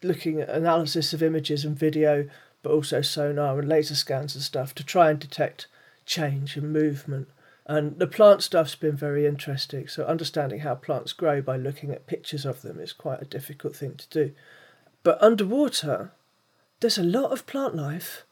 looking 0.02 0.40
at 0.40 0.48
analysis 0.48 1.12
of 1.12 1.22
images 1.22 1.64
and 1.64 1.78
video, 1.78 2.28
but 2.62 2.72
also 2.72 3.02
sonar 3.02 3.58
and 3.58 3.68
laser 3.68 3.94
scans 3.94 4.34
and 4.34 4.42
stuff 4.42 4.74
to 4.74 4.84
try 4.84 5.10
and 5.10 5.18
detect 5.18 5.66
change 6.06 6.56
and 6.56 6.72
movement. 6.72 7.28
And 7.66 7.98
the 7.98 8.06
plant 8.06 8.42
stuff's 8.42 8.74
been 8.74 8.96
very 8.96 9.26
interesting. 9.26 9.86
So 9.86 10.04
understanding 10.04 10.60
how 10.60 10.74
plants 10.74 11.12
grow 11.12 11.40
by 11.40 11.56
looking 11.56 11.92
at 11.92 12.06
pictures 12.06 12.44
of 12.44 12.62
them 12.62 12.80
is 12.80 12.92
quite 12.92 13.22
a 13.22 13.26
difficult 13.26 13.76
thing 13.76 13.94
to 13.94 14.08
do. 14.08 14.32
But 15.02 15.22
underwater, 15.22 16.12
there's 16.80 16.98
a 16.98 17.04
lot 17.04 17.32
of 17.32 17.46
plant 17.46 17.76
life, 17.76 18.24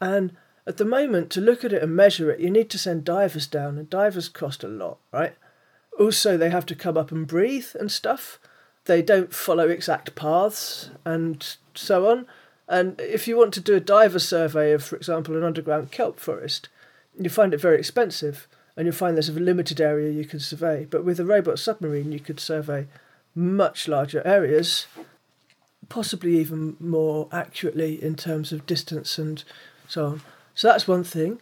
and 0.00 0.36
at 0.66 0.76
the 0.76 0.84
moment, 0.84 1.30
to 1.30 1.40
look 1.40 1.64
at 1.64 1.72
it 1.72 1.82
and 1.82 1.94
measure 1.94 2.30
it, 2.30 2.40
you 2.40 2.50
need 2.50 2.70
to 2.70 2.78
send 2.78 3.04
divers 3.04 3.46
down, 3.46 3.78
and 3.78 3.90
divers 3.90 4.28
cost 4.28 4.62
a 4.62 4.68
lot, 4.68 4.98
right? 5.12 5.34
Also, 5.98 6.36
they 6.36 6.50
have 6.50 6.66
to 6.66 6.74
come 6.74 6.96
up 6.96 7.12
and 7.12 7.26
breathe 7.26 7.68
and 7.78 7.90
stuff. 7.90 8.38
They 8.86 9.02
don't 9.02 9.34
follow 9.34 9.68
exact 9.68 10.14
paths 10.14 10.90
and 11.04 11.56
so 11.74 12.10
on. 12.10 12.26
And 12.68 13.00
if 13.00 13.28
you 13.28 13.36
want 13.36 13.52
to 13.54 13.60
do 13.60 13.74
a 13.74 13.80
diver 13.80 14.18
survey 14.18 14.72
of, 14.72 14.82
for 14.82 14.96
example, 14.96 15.36
an 15.36 15.44
underground 15.44 15.92
kelp 15.92 16.18
forest, 16.18 16.68
you 17.18 17.28
find 17.28 17.52
it 17.52 17.60
very 17.60 17.78
expensive 17.78 18.48
and 18.76 18.86
you'll 18.86 18.94
find 18.94 19.16
there's 19.16 19.28
a 19.28 19.32
limited 19.32 19.80
area 19.80 20.10
you 20.10 20.24
can 20.24 20.40
survey. 20.40 20.86
But 20.88 21.04
with 21.04 21.20
a 21.20 21.24
robot 21.24 21.58
submarine, 21.58 22.12
you 22.12 22.20
could 22.20 22.40
survey 22.40 22.86
much 23.34 23.88
larger 23.88 24.26
areas, 24.26 24.86
possibly 25.88 26.38
even 26.38 26.76
more 26.80 27.28
accurately 27.30 28.02
in 28.02 28.16
terms 28.16 28.52
of 28.52 28.66
distance 28.66 29.18
and 29.18 29.44
so 29.86 30.06
on. 30.06 30.22
So 30.54 30.68
that's 30.68 30.88
one 30.88 31.04
thing. 31.04 31.40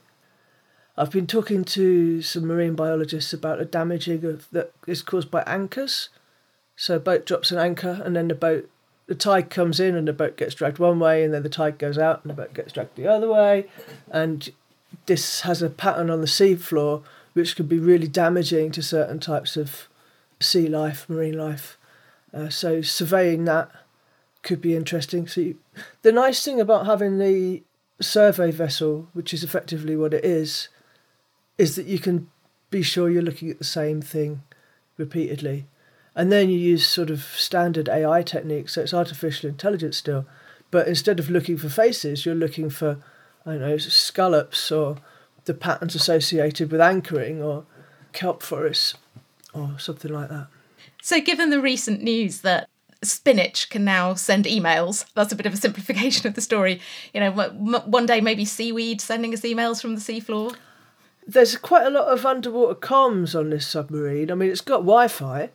I've 1.01 1.11
been 1.11 1.27
talking 1.27 1.65
to 1.65 2.21
some 2.21 2.47
marine 2.47 2.75
biologists 2.75 3.33
about 3.33 3.59
the 3.59 3.65
damaging 3.65 4.23
of, 4.27 4.47
that 4.51 4.73
is 4.87 5.01
caused 5.01 5.31
by 5.31 5.43
anchors. 5.47 6.11
So 6.77 6.97
a 6.97 7.01
boat 7.01 7.25
drops 7.25 7.51
an 7.51 7.59
anchor, 7.59 8.03
and 8.05 8.15
then 8.15 8.29
the 8.29 8.35
boat, 8.35 8.69
the 9.07 9.15
tide 9.15 9.49
comes 9.49 9.81
in, 9.81 9.95
and 9.95 10.07
the 10.07 10.13
boat 10.13 10.37
gets 10.37 10.55
dragged 10.55 10.79
one 10.79 11.01
way, 11.01 11.25
and 11.25 11.33
then 11.33 11.43
the 11.43 11.49
tide 11.49 11.79
goes 11.79 11.97
out, 11.97 12.23
and 12.23 12.31
the 12.31 12.35
boat 12.35 12.53
gets 12.53 12.75
dragged 12.75 12.97
the 12.97 13.07
other 13.09 13.29
way, 13.29 13.67
and 14.11 14.51
this 15.07 15.41
has 15.41 15.63
a 15.63 15.71
pattern 15.71 16.11
on 16.11 16.21
the 16.21 16.27
seafloor 16.27 17.03
which 17.33 17.57
could 17.57 17.69
be 17.69 17.79
really 17.79 18.09
damaging 18.09 18.71
to 18.73 18.83
certain 18.83 19.21
types 19.21 19.57
of 19.57 19.89
sea 20.39 20.69
life, 20.69 21.09
marine 21.09 21.39
life. 21.39 21.79
Uh, 22.35 22.51
so 22.51 22.83
surveying 22.83 23.47
that 23.47 23.71
could 24.43 24.61
be 24.61 24.77
interesting. 24.77 25.27
So 25.27 25.41
you, 25.41 25.59
the 26.03 26.13
nice 26.13 26.45
thing 26.45 26.61
about 26.61 26.85
having 26.87 27.19
the 27.19 27.63
survey 28.01 28.51
vessel, 28.51 29.09
which 29.15 29.33
is 29.33 29.43
effectively 29.43 29.97
what 29.97 30.13
it 30.13 30.25
is, 30.25 30.69
is 31.61 31.77
that 31.77 31.87
you 31.87 31.99
can 31.99 32.29
be 32.71 32.83
sure 32.83 33.11
you're 33.11 33.23
looking 33.23 33.51
at 33.51 33.59
the 33.59 33.65
same 33.65 34.01
thing 34.01 34.43
repeatedly. 34.97 35.67
And 36.15 36.33
then 36.33 36.49
you 36.49 36.59
use 36.59 36.87
sort 36.87 37.11
of 37.11 37.23
standard 37.23 37.89
AI 37.89 38.23
techniques, 38.23 38.75
so 38.75 38.83
it's 38.83 38.95
artificial 38.95 39.49
intelligence 39.49 39.97
still. 39.97 40.27
But 40.71 40.89
instead 40.89 41.21
of 41.21 41.29
looking 41.29 41.59
for 41.59 41.69
faces, 41.69 42.25
you're 42.25 42.35
looking 42.35 42.71
for, 42.71 42.99
I 43.45 43.53
don't 43.53 43.61
know, 43.61 43.77
scallops 43.77 44.73
or 44.73 44.97
the 45.45 45.55
patterns 45.55 45.95
associated 45.95 46.71
with 46.71 46.81
anchoring 46.81 47.43
or 47.43 47.65
kelp 48.13 48.43
forests 48.43 48.95
or 49.53 49.79
something 49.79 50.13
like 50.13 50.31
that. 50.31 50.47
So, 51.03 51.21
given 51.21 51.51
the 51.51 51.61
recent 51.61 52.03
news 52.03 52.41
that 52.41 52.69
spinach 53.03 53.71
can 53.71 53.85
now 53.85 54.15
send 54.15 54.45
emails. 54.45 55.07
That's 55.15 55.33
a 55.33 55.37
bit 55.37 55.47
of 55.47 55.55
a 55.55 55.57
simplification 55.57 56.27
of 56.27 56.35
the 56.35 56.41
story. 56.41 56.81
You 57.15 57.21
know, 57.21 57.31
one 57.33 58.07
day 58.07 58.21
maybe 58.21 58.45
seaweed 58.45 59.01
sending 59.01 59.33
us 59.33 59.41
emails 59.41 59.81
from 59.81 59.95
the 59.95 60.01
seafloor. 60.01 60.55
There's 61.33 61.57
quite 61.57 61.87
a 61.87 61.91
lot 61.91 62.09
of 62.09 62.27
underwater 62.27 62.75
comms 62.75 63.39
on 63.39 63.51
this 63.51 63.67
submarine. 63.67 64.31
I 64.31 64.35
mean, 64.35 64.51
it's 64.51 64.61
got 64.61 64.79
Wi 64.79 65.07
Fi, 65.07 65.51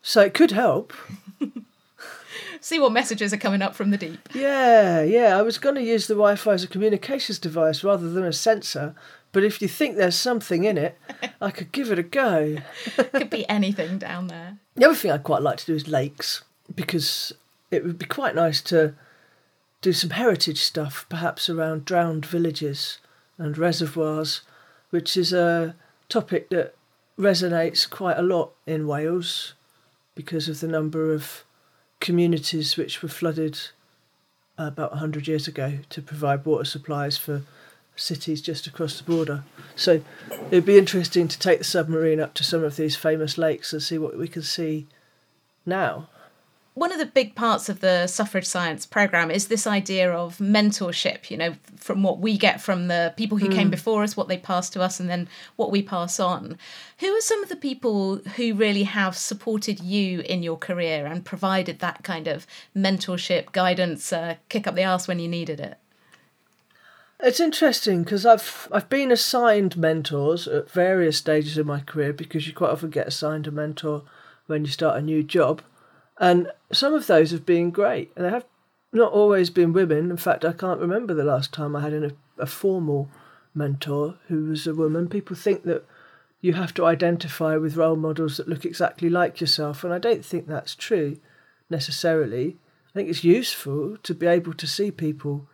so 0.00 0.22
it 0.22 0.34
could 0.34 0.52
help. 0.52 0.94
See 2.62 2.78
what 2.78 2.92
messages 2.92 3.32
are 3.32 3.38
coming 3.38 3.60
up 3.60 3.74
from 3.74 3.90
the 3.90 3.98
deep. 3.98 4.28
Yeah, 4.34 5.02
yeah. 5.02 5.38
I 5.38 5.42
was 5.42 5.58
going 5.58 5.74
to 5.74 5.82
use 5.82 6.06
the 6.06 6.14
Wi 6.14 6.36
Fi 6.36 6.54
as 6.54 6.64
a 6.64 6.68
communications 6.68 7.38
device 7.38 7.84
rather 7.84 8.08
than 8.08 8.24
a 8.24 8.32
sensor, 8.32 8.94
but 9.32 9.44
if 9.44 9.60
you 9.60 9.68
think 9.68 9.96
there's 9.96 10.16
something 10.16 10.64
in 10.64 10.78
it, 10.78 10.98
I 11.40 11.50
could 11.50 11.70
give 11.70 11.90
it 11.90 11.98
a 11.98 12.02
go. 12.02 12.56
could 13.12 13.30
be 13.30 13.48
anything 13.48 13.98
down 13.98 14.28
there. 14.28 14.56
The 14.74 14.86
other 14.86 14.94
thing 14.94 15.10
I'd 15.10 15.22
quite 15.22 15.42
like 15.42 15.58
to 15.58 15.66
do 15.66 15.74
is 15.74 15.86
lakes 15.86 16.42
because 16.74 17.32
it 17.70 17.84
would 17.84 17.98
be 17.98 18.06
quite 18.06 18.34
nice 18.34 18.62
to 18.62 18.94
do 19.82 19.92
some 19.92 20.10
heritage 20.10 20.62
stuff, 20.62 21.06
perhaps 21.08 21.48
around 21.48 21.84
drowned 21.84 22.24
villages 22.24 22.98
and 23.38 23.56
reservoirs, 23.56 24.42
which 24.90 25.16
is 25.16 25.32
a 25.32 25.74
topic 26.08 26.50
that 26.50 26.74
resonates 27.18 27.88
quite 27.88 28.18
a 28.18 28.22
lot 28.22 28.52
in 28.66 28.86
Wales 28.86 29.54
because 30.14 30.48
of 30.48 30.60
the 30.60 30.68
number 30.68 31.12
of 31.12 31.44
communities 32.00 32.76
which 32.76 33.02
were 33.02 33.08
flooded 33.08 33.58
uh, 34.58 34.64
about 34.64 34.90
100 34.92 35.28
years 35.28 35.46
ago 35.46 35.78
to 35.88 36.02
provide 36.02 36.44
water 36.44 36.64
supplies 36.64 37.16
for 37.16 37.42
cities 37.96 38.40
just 38.40 38.66
across 38.66 38.98
the 38.98 39.04
border. 39.04 39.44
So 39.76 40.02
it'd 40.50 40.64
be 40.64 40.78
interesting 40.78 41.28
to 41.28 41.38
take 41.38 41.58
the 41.58 41.64
submarine 41.64 42.20
up 42.20 42.34
to 42.34 42.44
some 42.44 42.64
of 42.64 42.76
these 42.76 42.96
famous 42.96 43.36
lakes 43.38 43.72
and 43.72 43.82
see 43.82 43.98
what 43.98 44.18
we 44.18 44.28
can 44.28 44.42
see 44.42 44.86
now 45.66 46.08
one 46.74 46.92
of 46.92 46.98
the 46.98 47.06
big 47.06 47.34
parts 47.34 47.68
of 47.68 47.80
the 47.80 48.06
suffrage 48.06 48.46
science 48.46 48.86
program 48.86 49.30
is 49.30 49.48
this 49.48 49.66
idea 49.66 50.12
of 50.12 50.38
mentorship 50.38 51.30
you 51.30 51.36
know 51.36 51.54
from 51.76 52.02
what 52.02 52.20
we 52.20 52.38
get 52.38 52.60
from 52.60 52.88
the 52.88 53.12
people 53.16 53.38
who 53.38 53.48
mm. 53.48 53.54
came 53.54 53.70
before 53.70 54.02
us 54.02 54.16
what 54.16 54.28
they 54.28 54.36
passed 54.36 54.72
to 54.72 54.80
us 54.80 55.00
and 55.00 55.08
then 55.08 55.28
what 55.56 55.70
we 55.70 55.82
pass 55.82 56.20
on. 56.20 56.56
Who 56.98 57.08
are 57.08 57.20
some 57.20 57.42
of 57.42 57.48
the 57.48 57.56
people 57.56 58.16
who 58.36 58.54
really 58.54 58.84
have 58.84 59.16
supported 59.16 59.80
you 59.80 60.20
in 60.20 60.42
your 60.42 60.56
career 60.56 61.06
and 61.06 61.24
provided 61.24 61.78
that 61.78 62.04
kind 62.04 62.28
of 62.28 62.46
mentorship 62.76 63.52
guidance 63.52 64.12
uh, 64.12 64.36
kick 64.48 64.66
up 64.66 64.74
the 64.74 64.82
ass 64.82 65.08
when 65.08 65.18
you 65.18 65.28
needed 65.28 65.58
it? 65.58 65.78
It's 67.18 67.40
interesting 67.40 68.04
because 68.04 68.24
I've 68.24 68.68
I've 68.72 68.88
been 68.88 69.10
assigned 69.10 69.76
mentors 69.76 70.46
at 70.46 70.70
various 70.70 71.18
stages 71.18 71.58
of 71.58 71.66
my 71.66 71.80
career 71.80 72.12
because 72.12 72.46
you 72.46 72.54
quite 72.54 72.70
often 72.70 72.90
get 72.90 73.08
assigned 73.08 73.46
a 73.46 73.50
mentor 73.50 74.02
when 74.46 74.64
you 74.64 74.70
start 74.70 74.98
a 74.98 75.02
new 75.02 75.22
job 75.22 75.62
and 76.20 76.52
some 76.70 76.94
of 76.94 77.06
those 77.06 77.32
have 77.32 77.46
been 77.46 77.70
great, 77.70 78.12
and 78.14 78.24
they 78.24 78.30
have 78.30 78.44
not 78.92 79.12
always 79.12 79.50
been 79.50 79.72
women. 79.72 80.10
In 80.10 80.16
fact, 80.16 80.44
I 80.44 80.52
can't 80.52 80.80
remember 80.80 81.14
the 81.14 81.24
last 81.24 81.52
time 81.52 81.74
I 81.74 81.80
had 81.80 81.94
a, 81.94 82.12
a 82.38 82.46
formal 82.46 83.08
mentor 83.54 84.18
who 84.28 84.44
was 84.44 84.66
a 84.66 84.74
woman. 84.74 85.08
People 85.08 85.34
think 85.34 85.64
that 85.64 85.84
you 86.40 86.52
have 86.54 86.74
to 86.74 86.84
identify 86.84 87.56
with 87.56 87.76
role 87.76 87.96
models 87.96 88.36
that 88.36 88.48
look 88.48 88.64
exactly 88.64 89.08
like 89.08 89.40
yourself, 89.40 89.82
and 89.82 89.92
I 89.92 89.98
don't 89.98 90.24
think 90.24 90.46
that's 90.46 90.74
true 90.74 91.18
necessarily. 91.68 92.56
I 92.90 92.92
think 92.92 93.08
it's 93.08 93.24
useful 93.24 93.96
to 94.02 94.14
be 94.14 94.26
able 94.26 94.54
to 94.54 94.66
see 94.66 94.90
people. 94.90 95.46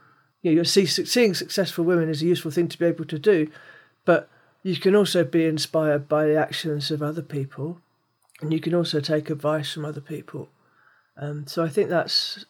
You 0.43 0.55
know, 0.55 0.63
see, 0.63 0.87
seeing 0.87 1.35
successful 1.35 1.85
women 1.85 2.09
is 2.09 2.23
a 2.23 2.27
useful 2.27 2.51
thing 2.51 2.69
to 2.69 2.79
be 2.79 2.87
able 2.87 3.05
to 3.07 3.19
do, 3.19 3.51
but 4.05 4.29
you 4.63 4.77
can 4.77 4.97
also 4.97 5.23
be 5.23 5.45
inspired 5.45 6.09
by 6.09 6.27
the 6.27 6.37
actions 6.37 6.91
of 6.91 7.03
other 7.03 7.23
people, 7.23 7.81
and 8.41 8.53
you 8.53 8.61
can 8.61 8.75
also 8.75 9.01
take 9.01 9.31
advice 9.31 9.73
from 9.73 9.85
other 9.85 10.01
people. 10.01 10.49
Um, 11.17 11.47
so 11.47 11.65
I 11.65 11.69
think 11.69 11.89
that's 11.89 12.45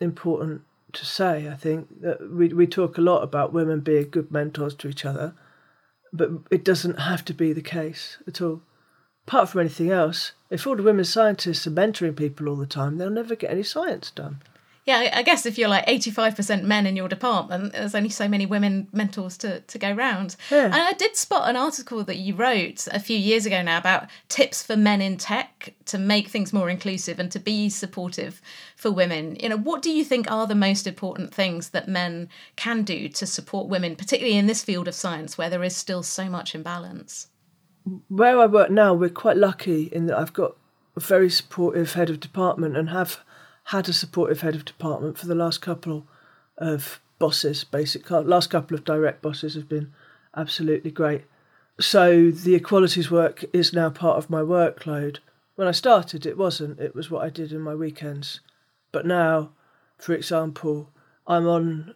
important 0.00 0.62
to 0.92 1.04
say. 1.04 1.48
I 1.48 1.54
think 1.54 2.00
that 2.00 2.30
we 2.30 2.48
we 2.48 2.66
talk 2.66 2.98
a 2.98 3.02
lot 3.02 3.22
about 3.22 3.52
women 3.52 3.80
being 3.80 4.10
good 4.10 4.30
mentors 4.30 4.74
to 4.76 4.88
each 4.88 5.04
other, 5.04 5.34
but 6.12 6.30
it 6.50 6.64
doesn't 6.64 7.00
have 7.00 7.24
to 7.26 7.34
be 7.34 7.52
the 7.52 7.62
case 7.62 8.18
at 8.26 8.40
all. 8.40 8.62
Apart 9.26 9.48
from 9.48 9.62
anything 9.62 9.90
else, 9.90 10.32
if 10.50 10.66
all 10.66 10.76
the 10.76 10.84
women 10.84 11.04
scientists 11.04 11.66
are 11.66 11.72
mentoring 11.72 12.16
people 12.16 12.48
all 12.48 12.56
the 12.56 12.66
time, 12.66 12.96
they'll 12.96 13.10
never 13.10 13.34
get 13.34 13.50
any 13.50 13.64
science 13.64 14.12
done. 14.12 14.40
Yeah, 14.86 15.10
I- 15.14 15.22
guess 15.22 15.44
if 15.46 15.58
you're 15.58 15.68
like 15.68 15.84
85% 15.86 16.62
men 16.62 16.86
in 16.86 16.94
your 16.94 17.08
department, 17.08 17.72
there's 17.72 17.94
only 17.96 18.08
so 18.08 18.28
many 18.28 18.46
women 18.46 18.86
mentors 18.92 19.36
to, 19.38 19.60
to 19.60 19.78
go 19.78 19.90
round. 19.90 20.36
Yeah. 20.50 20.66
And 20.66 20.74
I 20.74 20.92
did 20.92 21.16
spot 21.16 21.50
an 21.50 21.56
article 21.56 22.04
that 22.04 22.16
you 22.16 22.34
wrote 22.34 22.86
a 22.92 23.00
few 23.00 23.18
years 23.18 23.46
ago 23.46 23.60
now 23.62 23.78
about 23.78 24.08
tips 24.28 24.62
for 24.62 24.76
men 24.76 25.02
in 25.02 25.16
tech 25.16 25.74
to 25.86 25.98
make 25.98 26.28
things 26.28 26.52
more 26.52 26.70
inclusive 26.70 27.18
and 27.18 27.32
to 27.32 27.40
be 27.40 27.68
supportive 27.68 28.40
for 28.76 28.92
women. 28.92 29.36
You 29.40 29.48
know, 29.48 29.58
what 29.58 29.82
do 29.82 29.90
you 29.90 30.04
think 30.04 30.30
are 30.30 30.46
the 30.46 30.54
most 30.54 30.86
important 30.86 31.34
things 31.34 31.70
that 31.70 31.88
men 31.88 32.28
can 32.54 32.84
do 32.84 33.08
to 33.08 33.26
support 33.26 33.66
women, 33.66 33.96
particularly 33.96 34.38
in 34.38 34.46
this 34.46 34.62
field 34.62 34.86
of 34.86 34.94
science 34.94 35.36
where 35.36 35.50
there 35.50 35.64
is 35.64 35.76
still 35.76 36.04
so 36.04 36.30
much 36.30 36.54
imbalance? 36.54 37.28
where 38.08 38.40
I 38.40 38.46
work 38.46 38.70
now, 38.70 38.94
we're 38.94 39.08
quite 39.10 39.36
lucky 39.36 39.84
in 39.84 40.06
that 40.06 40.18
I've 40.18 40.32
got 40.32 40.56
a 40.96 41.00
very 41.00 41.30
supportive 41.30 41.92
head 41.92 42.10
of 42.10 42.20
department 42.20 42.76
and 42.76 42.90
have 42.90 43.20
had 43.66 43.88
a 43.88 43.92
supportive 43.92 44.42
head 44.42 44.54
of 44.54 44.64
department 44.64 45.18
for 45.18 45.26
the 45.26 45.34
last 45.34 45.60
couple 45.60 46.06
of 46.56 47.00
bosses. 47.18 47.64
Basic 47.64 48.10
uh, 48.10 48.20
last 48.20 48.50
couple 48.50 48.76
of 48.76 48.84
direct 48.84 49.22
bosses 49.22 49.54
have 49.54 49.68
been 49.68 49.92
absolutely 50.36 50.90
great. 50.90 51.24
So 51.80 52.30
the 52.30 52.54
equalities 52.54 53.10
work 53.10 53.44
is 53.52 53.72
now 53.72 53.90
part 53.90 54.18
of 54.18 54.30
my 54.30 54.40
workload. 54.40 55.18
When 55.56 55.66
I 55.68 55.72
started, 55.72 56.24
it 56.24 56.38
wasn't. 56.38 56.78
It 56.78 56.94
was 56.94 57.10
what 57.10 57.24
I 57.24 57.30
did 57.30 57.52
in 57.52 57.60
my 57.60 57.74
weekends. 57.74 58.40
But 58.92 59.04
now, 59.04 59.50
for 59.98 60.14
example, 60.14 60.90
I'm 61.26 61.46
on 61.48 61.94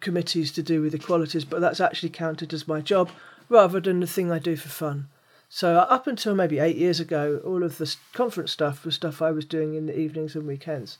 committees 0.00 0.52
to 0.52 0.62
do 0.62 0.80
with 0.80 0.94
equalities, 0.94 1.44
but 1.44 1.60
that's 1.60 1.80
actually 1.80 2.10
counted 2.10 2.52
as 2.54 2.68
my 2.68 2.80
job 2.80 3.10
rather 3.48 3.80
than 3.80 4.00
the 4.00 4.06
thing 4.06 4.30
I 4.30 4.38
do 4.38 4.56
for 4.56 4.68
fun. 4.68 5.08
So 5.48 5.76
up 5.78 6.06
until 6.06 6.34
maybe 6.34 6.58
eight 6.58 6.76
years 6.76 7.00
ago, 7.00 7.40
all 7.44 7.62
of 7.62 7.78
the 7.78 7.94
conference 8.12 8.52
stuff 8.52 8.84
was 8.84 8.94
stuff 8.94 9.22
I 9.22 9.30
was 9.30 9.44
doing 9.44 9.74
in 9.74 9.86
the 9.86 9.98
evenings 9.98 10.34
and 10.34 10.46
weekends. 10.46 10.98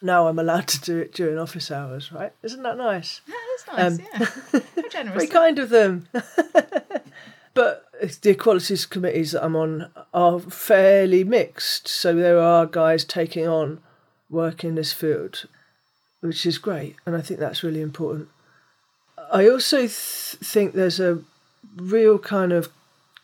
Now 0.00 0.28
I'm 0.28 0.38
allowed 0.38 0.68
to 0.68 0.80
do 0.80 0.98
it 0.98 1.12
during 1.12 1.38
office 1.38 1.70
hours, 1.70 2.12
right? 2.12 2.32
Isn't 2.42 2.62
that 2.62 2.78
nice? 2.78 3.20
Yeah, 3.26 3.34
that's 3.66 3.98
nice, 3.98 3.98
um, 3.98 4.06
yeah. 4.52 4.62
How 4.82 4.88
generous. 4.90 5.16
Very 5.16 5.26
kind 5.26 5.58
of 5.58 5.70
them. 5.70 6.08
but 7.54 7.86
the 8.22 8.30
equalities 8.30 8.86
committees 8.86 9.32
that 9.32 9.44
I'm 9.44 9.56
on 9.56 9.90
are 10.14 10.38
fairly 10.38 11.24
mixed. 11.24 11.88
So 11.88 12.14
there 12.14 12.38
are 12.38 12.66
guys 12.66 13.04
taking 13.04 13.48
on 13.48 13.80
work 14.30 14.62
in 14.62 14.76
this 14.76 14.92
field, 14.92 15.46
which 16.20 16.46
is 16.46 16.58
great. 16.58 16.94
And 17.04 17.16
I 17.16 17.20
think 17.20 17.40
that's 17.40 17.64
really 17.64 17.80
important. 17.80 18.28
I 19.32 19.48
also 19.48 19.78
th- 19.78 19.90
think 19.90 20.72
there's 20.72 21.00
a 21.00 21.22
real 21.76 22.18
kind 22.18 22.52
of 22.52 22.68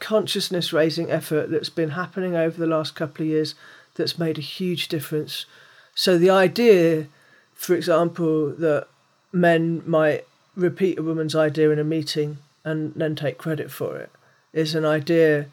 consciousness 0.05 0.71
raising 0.71 1.11
effort 1.11 1.51
that's 1.51 1.71
been 1.71 1.91
happening 1.91 2.37
over 2.37 2.59
the 2.59 2.67
last 2.67 2.95
couple 2.95 3.23
of 3.23 3.29
years 3.29 3.55
that's 3.95 4.19
made 4.19 4.37
a 4.37 4.43
huge 4.43 4.89
difference. 4.89 5.47
So 5.95 6.19
the 6.19 6.29
idea, 6.29 7.07
for 7.55 7.75
example, 7.75 8.51
that 8.51 8.87
men 9.33 9.83
might 9.87 10.27
repeat 10.55 10.99
a 10.99 11.03
woman's 11.03 11.35
idea 11.35 11.71
in 11.71 11.79
a 11.79 11.85
meeting 11.85 12.37
and 12.65 12.93
then 12.95 13.17
take 13.17 13.39
credit 13.39 13.71
for 13.71 13.97
it 13.97 14.11
is 14.53 14.75
an 14.75 14.85
idea 14.85 15.47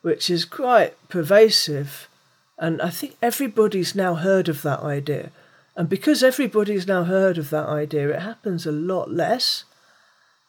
which 0.00 0.30
is 0.30 0.46
quite 0.46 0.96
pervasive. 1.08 2.08
And 2.56 2.80
I 2.80 2.88
think 2.88 3.16
everybody's 3.20 3.94
now 3.94 4.14
heard 4.14 4.48
of 4.48 4.62
that 4.62 4.80
idea. 4.80 5.30
And 5.76 5.88
because 5.88 6.22
everybody's 6.22 6.86
now 6.86 7.04
heard 7.04 7.36
of 7.36 7.50
that 7.50 7.68
idea, 7.68 8.08
it 8.08 8.22
happens 8.22 8.64
a 8.64 8.72
lot 8.72 9.10
less. 9.10 9.64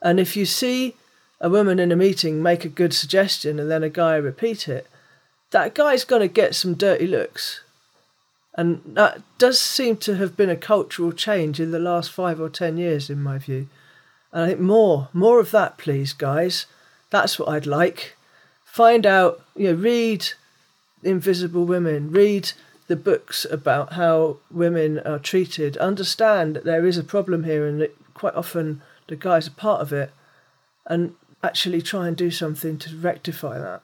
And 0.02 0.18
if 0.18 0.38
you 0.38 0.46
see 0.46 0.96
a 1.42 1.50
woman 1.50 1.80
in 1.80 1.92
a 1.92 1.96
meeting 1.96 2.42
make 2.42 2.66
a 2.66 2.70
good 2.70 2.94
suggestion 2.94 3.60
and 3.60 3.70
then 3.72 3.84
a 3.84 3.90
guy 3.90 4.16
repeat 4.16 4.68
it, 4.68 4.88
that 5.52 5.74
guy's 5.74 6.04
going 6.04 6.22
to 6.22 6.28
get 6.28 6.56
some 6.56 6.74
dirty 6.74 7.08
looks. 7.08 7.62
And 8.56 8.82
that 8.86 9.22
does 9.38 9.60
seem 9.60 9.98
to 9.98 10.16
have 10.18 10.36
been 10.36 10.50
a 10.50 10.56
cultural 10.56 11.12
change 11.12 11.60
in 11.60 11.72
the 11.72 11.80
last 11.80 12.12
five 12.12 12.42
or 12.42 12.50
ten 12.50 12.78
years, 12.78 13.10
in 13.10 13.22
my 13.22 13.38
view. 13.38 13.68
And 14.34 14.44
I 14.44 14.48
think 14.50 14.60
more, 14.60 15.10
more 15.14 15.40
of 15.40 15.52
that, 15.52 15.78
please, 15.78 16.14
guys. 16.14 16.66
That's 17.10 17.40
what 17.40 17.50
I'd 17.50 17.66
like. 17.66 18.16
Find 18.66 19.06
out, 19.06 19.42
you 19.56 19.72
know, 19.72 19.80
read 19.80 20.28
Invisible 21.04 21.66
Women, 21.66 22.12
read 22.12 22.52
the 22.88 22.96
books 22.96 23.46
about 23.50 23.94
how 23.94 24.38
women 24.52 25.00
are 25.00 25.20
treated, 25.20 25.78
understand 25.78 26.56
that 26.56 26.66
there 26.66 26.86
is 26.86 26.98
a 26.98 27.04
problem 27.04 27.44
here 27.46 27.66
and 27.66 27.80
that 27.80 27.96
quite 28.14 28.36
often 28.36 28.82
the 29.08 29.16
guys 29.16 29.48
are 29.48 29.52
part 29.52 29.82
of 29.82 29.94
it, 29.94 30.12
and 30.86 31.16
actually 31.44 31.82
try 31.82 32.08
and 32.08 32.18
do 32.18 32.32
something 32.32 32.78
to 32.80 32.96
rectify 32.98 33.58
that. 33.60 33.84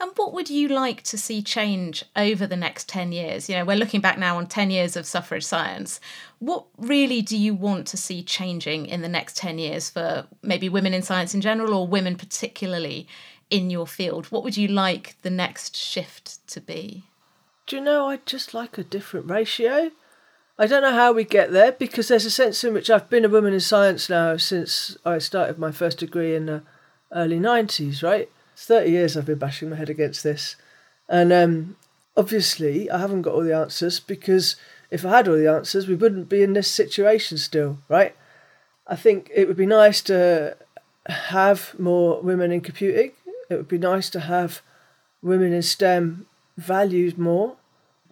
And 0.00 0.10
what 0.16 0.32
would 0.32 0.50
you 0.50 0.68
like 0.68 1.02
to 1.04 1.16
see 1.16 1.40
change 1.40 2.04
over 2.16 2.46
the 2.46 2.56
next 2.56 2.88
10 2.88 3.12
years? 3.12 3.48
You 3.48 3.56
know, 3.56 3.64
we're 3.64 3.76
looking 3.76 4.00
back 4.00 4.18
now 4.18 4.36
on 4.36 4.46
10 4.46 4.70
years 4.70 4.96
of 4.96 5.06
suffrage 5.06 5.44
science. 5.44 6.00
What 6.40 6.66
really 6.76 7.22
do 7.22 7.36
you 7.36 7.54
want 7.54 7.86
to 7.88 7.96
see 7.96 8.22
changing 8.22 8.86
in 8.86 9.02
the 9.02 9.08
next 9.08 9.36
10 9.36 9.58
years 9.58 9.90
for 9.90 10.26
maybe 10.42 10.68
women 10.68 10.94
in 10.94 11.02
science 11.02 11.34
in 11.34 11.40
general 11.40 11.74
or 11.74 11.86
women 11.86 12.16
particularly 12.16 13.06
in 13.50 13.70
your 13.70 13.86
field? 13.86 14.26
What 14.26 14.42
would 14.42 14.56
you 14.56 14.68
like 14.68 15.16
the 15.22 15.30
next 15.30 15.76
shift 15.76 16.46
to 16.48 16.60
be? 16.60 17.04
Do 17.66 17.76
you 17.76 17.82
know, 17.82 18.08
I'd 18.08 18.26
just 18.26 18.52
like 18.52 18.76
a 18.76 18.84
different 18.84 19.30
ratio. 19.30 19.90
I 20.58 20.66
don't 20.66 20.82
know 20.82 20.92
how 20.92 21.12
we 21.12 21.24
get 21.24 21.50
there 21.50 21.72
because 21.72 22.08
there's 22.08 22.26
a 22.26 22.30
sense 22.30 22.62
in 22.62 22.74
which 22.74 22.90
I've 22.90 23.08
been 23.08 23.24
a 23.24 23.28
woman 23.28 23.54
in 23.54 23.60
science 23.60 24.10
now 24.10 24.36
since 24.36 24.96
I 25.04 25.18
started 25.18 25.58
my 25.58 25.72
first 25.72 25.98
degree 25.98 26.34
in 26.34 26.46
the 26.46 26.62
early 27.14 27.38
90s, 27.38 28.02
right? 28.02 28.28
It's 28.52 28.66
30 28.66 28.90
years 28.90 29.16
I've 29.16 29.26
been 29.26 29.38
bashing 29.38 29.70
my 29.70 29.76
head 29.76 29.90
against 29.90 30.22
this. 30.22 30.56
And 31.08 31.32
um, 31.32 31.76
obviously, 32.16 32.90
I 32.90 32.98
haven't 32.98 33.22
got 33.22 33.34
all 33.34 33.44
the 33.44 33.56
answers 33.56 34.00
because 34.00 34.56
if 34.90 35.04
I 35.04 35.10
had 35.10 35.28
all 35.28 35.36
the 35.36 35.50
answers, 35.50 35.88
we 35.88 35.94
wouldn't 35.94 36.28
be 36.28 36.42
in 36.42 36.52
this 36.52 36.70
situation 36.70 37.38
still, 37.38 37.78
right? 37.88 38.14
I 38.86 38.96
think 38.96 39.30
it 39.34 39.48
would 39.48 39.56
be 39.56 39.66
nice 39.66 40.00
to 40.02 40.56
have 41.06 41.78
more 41.78 42.20
women 42.20 42.52
in 42.52 42.60
computing. 42.60 43.12
It 43.50 43.56
would 43.56 43.68
be 43.68 43.78
nice 43.78 44.10
to 44.10 44.20
have 44.20 44.62
women 45.22 45.52
in 45.52 45.62
STEM 45.62 46.26
valued 46.56 47.18
more. 47.18 47.56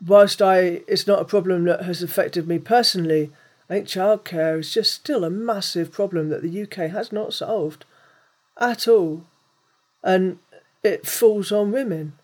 Whilst 0.05 0.43
I, 0.43 0.83
it's 0.89 1.07
not 1.07 1.21
a 1.21 1.27
problem 1.27 1.65
that 1.65 1.85
has 1.85 2.03
affected 2.03 2.49
me 2.49 2.59
personally. 2.59 3.31
I 3.71 3.75
think 3.75 3.87
childcare 3.87 4.59
is 4.59 4.73
just 4.73 4.93
still 4.93 5.25
a 5.25 5.31
massive 5.31 5.93
problem 5.93 6.29
that 6.31 6.43
the 6.43 6.63
UK 6.63 6.91
has 6.91 7.13
not 7.13 7.33
solved 7.33 7.85
at 8.63 8.89
all, 8.89 9.25
and 10.03 10.39
it 10.83 11.07
falls 11.07 11.53
on 11.53 11.73
women. 11.73 12.15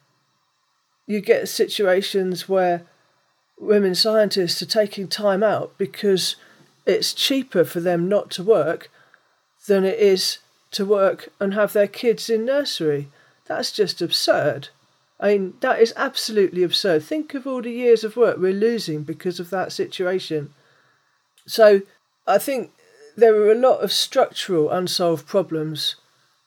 You 1.06 1.20
get 1.20 1.48
situations 1.48 2.48
where 2.48 2.84
women 3.58 3.94
scientists 3.94 4.62
are 4.62 4.66
taking 4.66 5.08
time 5.08 5.42
out 5.42 5.76
because 5.78 6.36
it's 6.86 7.12
cheaper 7.12 7.64
for 7.64 7.80
them 7.80 8.08
not 8.08 8.30
to 8.30 8.42
work 8.42 8.90
than 9.66 9.84
it 9.84 9.98
is 9.98 10.38
to 10.70 10.84
work 10.84 11.28
and 11.40 11.54
have 11.54 11.72
their 11.72 11.88
kids 11.88 12.30
in 12.30 12.44
nursery. 12.44 13.08
That's 13.46 13.72
just 13.72 14.00
absurd. 14.00 14.68
I 15.20 15.30
mean, 15.32 15.54
that 15.60 15.80
is 15.80 15.92
absolutely 15.96 16.62
absurd. 16.62 17.02
Think 17.02 17.34
of 17.34 17.46
all 17.46 17.62
the 17.62 17.72
years 17.72 18.04
of 18.04 18.16
work 18.16 18.38
we're 18.38 18.52
losing 18.52 19.02
because 19.02 19.40
of 19.40 19.50
that 19.50 19.72
situation. 19.72 20.54
So, 21.46 21.82
I 22.26 22.38
think 22.38 22.70
there 23.16 23.34
are 23.34 23.50
a 23.50 23.58
lot 23.58 23.80
of 23.80 23.90
structural 23.90 24.70
unsolved 24.70 25.26
problems 25.26 25.96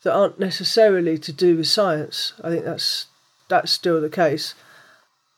that 0.04 0.14
aren't 0.14 0.40
necessarily 0.40 1.18
to 1.18 1.32
do 1.32 1.58
with 1.58 1.68
science. 1.68 2.34
I 2.44 2.50
think 2.50 2.66
that's 2.66 3.08
that's 3.48 3.72
still 3.72 4.02
the 4.02 4.10
case. 4.10 4.56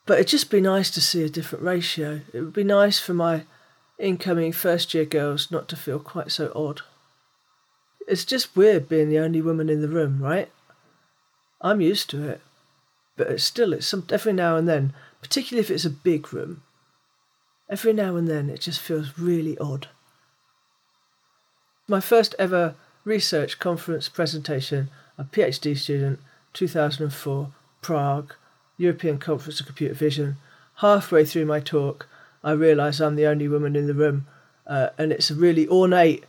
But 0.06 0.14
it'd 0.14 0.28
just 0.28 0.50
be 0.50 0.60
nice 0.60 0.90
to 0.92 1.00
see 1.00 1.24
a 1.24 1.28
different 1.28 1.64
ratio. 1.64 2.20
It 2.32 2.40
would 2.40 2.52
be 2.52 2.64
nice 2.64 2.98
for 2.98 3.14
my 3.14 3.44
incoming 3.98 4.52
first 4.52 4.92
year 4.94 5.04
girls 5.04 5.50
not 5.50 5.68
to 5.68 5.76
feel 5.76 5.98
quite 5.98 6.30
so 6.30 6.52
odd. 6.54 6.82
It's 8.06 8.24
just 8.24 8.56
weird 8.56 8.88
being 8.88 9.08
the 9.08 9.18
only 9.18 9.40
woman 9.40 9.70
in 9.70 9.80
the 9.80 9.88
room, 9.88 10.22
right? 10.22 10.50
I'm 11.60 11.80
used 11.80 12.10
to 12.10 12.28
it. 12.28 12.42
But 13.16 13.28
it's 13.28 13.44
still, 13.44 13.72
it's 13.72 13.86
some 13.86 14.06
every 14.10 14.32
now 14.32 14.56
and 14.56 14.68
then, 14.68 14.92
particularly 15.22 15.64
if 15.64 15.70
it's 15.70 15.86
a 15.86 15.90
big 15.90 16.32
room. 16.32 16.62
Every 17.70 17.94
now 17.94 18.16
and 18.16 18.28
then, 18.28 18.50
it 18.50 18.60
just 18.60 18.80
feels 18.80 19.18
really 19.18 19.56
odd. 19.58 19.88
My 21.88 22.00
first 22.00 22.34
ever 22.38 22.74
research 23.04 23.58
conference 23.58 24.08
presentation, 24.08 24.88
a 25.18 25.24
PhD 25.24 25.76
student, 25.76 26.20
2004, 26.54 27.48
Prague, 27.82 28.34
European 28.76 29.18
Conference 29.18 29.60
of 29.60 29.66
Computer 29.66 29.94
Vision. 29.94 30.36
Halfway 30.76 31.24
through 31.24 31.46
my 31.46 31.60
talk, 31.60 32.08
I 32.42 32.52
realise 32.52 33.00
I'm 33.00 33.16
the 33.16 33.26
only 33.26 33.48
woman 33.48 33.76
in 33.76 33.86
the 33.86 33.94
room, 33.94 34.26
uh, 34.66 34.88
and 34.98 35.12
it's 35.12 35.30
really 35.30 35.68
ornate, 35.68 36.24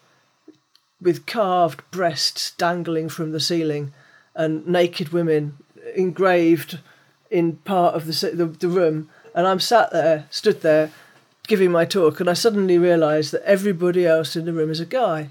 with 1.01 1.25
carved 1.25 1.81
breasts 1.91 2.51
dangling 2.51 3.09
from 3.09 3.31
the 3.31 3.39
ceiling, 3.39 3.93
and 4.33 4.67
naked 4.67 5.09
women 5.09 5.57
engraved 5.95 6.79
in 7.31 7.57
part 7.57 7.95
of 7.95 8.05
the, 8.05 8.31
the 8.31 8.45
the 8.45 8.67
room. 8.67 9.09
And 9.33 9.47
I'm 9.47 9.59
sat 9.59 9.91
there, 9.91 10.25
stood 10.29 10.61
there, 10.61 10.91
giving 11.47 11.71
my 11.71 11.85
talk, 11.85 12.19
and 12.19 12.29
I 12.29 12.33
suddenly 12.33 12.77
realised 12.77 13.31
that 13.33 13.43
everybody 13.43 14.05
else 14.05 14.35
in 14.35 14.45
the 14.45 14.53
room 14.53 14.71
is 14.71 14.79
a 14.79 14.85
guy. 14.85 15.29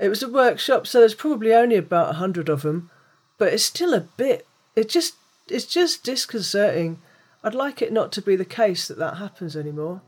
It 0.00 0.08
was 0.08 0.22
a 0.22 0.30
workshop, 0.30 0.86
so 0.86 1.00
there's 1.00 1.14
probably 1.14 1.52
only 1.52 1.76
about 1.76 2.10
a 2.10 2.14
hundred 2.14 2.48
of 2.48 2.62
them, 2.62 2.90
but 3.36 3.52
it's 3.52 3.62
still 3.62 3.92
a 3.92 4.00
bit. 4.00 4.46
It 4.74 4.88
just 4.88 5.14
it's 5.48 5.66
just 5.66 6.04
disconcerting. 6.04 7.00
I'd 7.44 7.54
like 7.54 7.82
it 7.82 7.92
not 7.92 8.10
to 8.12 8.22
be 8.22 8.34
the 8.34 8.46
case 8.46 8.88
that 8.88 8.98
that 8.98 9.18
happens 9.18 9.56
anymore. 9.56 10.00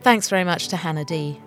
Thanks 0.00 0.28
very 0.28 0.44
much 0.44 0.68
to 0.68 0.76
Hannah 0.76 1.04
Dee. 1.04 1.40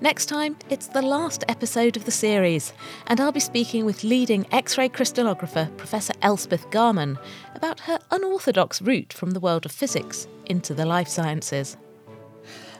Next 0.00 0.26
time, 0.26 0.56
it's 0.70 0.86
the 0.86 1.02
last 1.02 1.42
episode 1.48 1.96
of 1.96 2.04
the 2.04 2.12
series, 2.12 2.72
and 3.08 3.20
I'll 3.20 3.32
be 3.32 3.40
speaking 3.40 3.84
with 3.84 4.04
leading 4.04 4.46
X 4.52 4.78
ray 4.78 4.88
crystallographer 4.88 5.76
Professor 5.76 6.14
Elspeth 6.22 6.70
Garman 6.70 7.18
about 7.56 7.80
her 7.80 7.98
unorthodox 8.12 8.80
route 8.80 9.12
from 9.12 9.32
the 9.32 9.40
world 9.40 9.66
of 9.66 9.72
physics 9.72 10.28
into 10.46 10.74
the 10.74 10.86
life 10.86 11.08
sciences. 11.08 11.76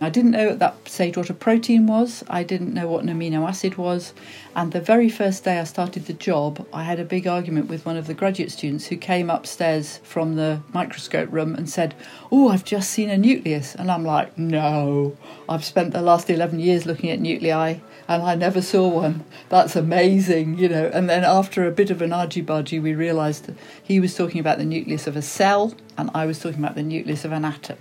I 0.03 0.11
didn't 0.11 0.33
know 0.33 0.49
at 0.49 0.59
that 0.59 0.89
stage 0.89 1.17
what 1.17 1.31
a 1.31 1.35
protein 1.35 1.87
was, 1.87 2.25
I 2.29 2.43
didn't 2.43 2.75
know 2.75 2.89
what 2.89 3.05
an 3.05 3.09
amino 3.09 3.49
acid 3.49 3.77
was, 3.77 4.13
and 4.57 4.73
the 4.73 4.81
very 4.81 5.09
first 5.09 5.45
day 5.45 5.61
I 5.61 5.65
started 5.65 6.07
the 6.07 6.13
job, 6.13 6.67
I 6.73 6.83
had 6.83 6.99
a 6.99 7.05
big 7.05 7.29
argument 7.29 7.69
with 7.69 7.87
one 7.87 7.97
of 7.97 8.09
the 8.09 8.15
graduate 8.15 8.51
students 8.51 8.87
who 8.87 8.97
came 8.97 9.31
upstairs 9.31 9.99
from 10.03 10.35
the 10.35 10.61
microscope 10.73 11.33
room 11.33 11.55
and 11.55 11.71
said, 11.71 11.95
Oh, 12.33 12.49
I've 12.49 12.65
just 12.65 12.91
seen 12.91 13.11
a 13.11 13.17
nucleus. 13.17 13.77
And 13.77 13.93
I'm 13.93 14.05
like, 14.05 14.37
No, 14.37 15.17
I've 15.49 15.65
spent 15.65 15.93
the 15.93 16.03
last 16.03 16.29
11 16.29 16.59
years 16.59 16.85
looking 16.85 17.11
at 17.11 17.21
nuclei 17.21 17.77
and 18.09 18.23
I 18.25 18.35
never 18.35 18.61
saw 18.61 18.89
one. 18.89 19.25
That's 19.51 19.77
amazing, 19.77 20.59
you 20.59 20.69
know. 20.69 20.91
And 20.93 21.09
then 21.09 21.23
after 21.23 21.65
a 21.65 21.71
bit 21.71 21.91
of 21.91 22.03
an 22.03 22.13
argy 22.13 22.43
bargy, 22.43 22.83
we 22.83 22.93
realised 22.93 23.47
that 23.47 23.57
he 23.81 24.01
was 24.01 24.17
talking 24.17 24.41
about 24.41 24.59
the 24.59 24.65
nucleus 24.65 25.07
of 25.07 25.15
a 25.15 25.23
cell 25.23 25.75
and 25.97 26.11
I 26.13 26.27
was 26.27 26.41
talking 26.41 26.59
about 26.59 26.75
the 26.75 26.83
nucleus 26.83 27.25
of 27.25 27.31
an 27.31 27.45
atom. 27.45 27.79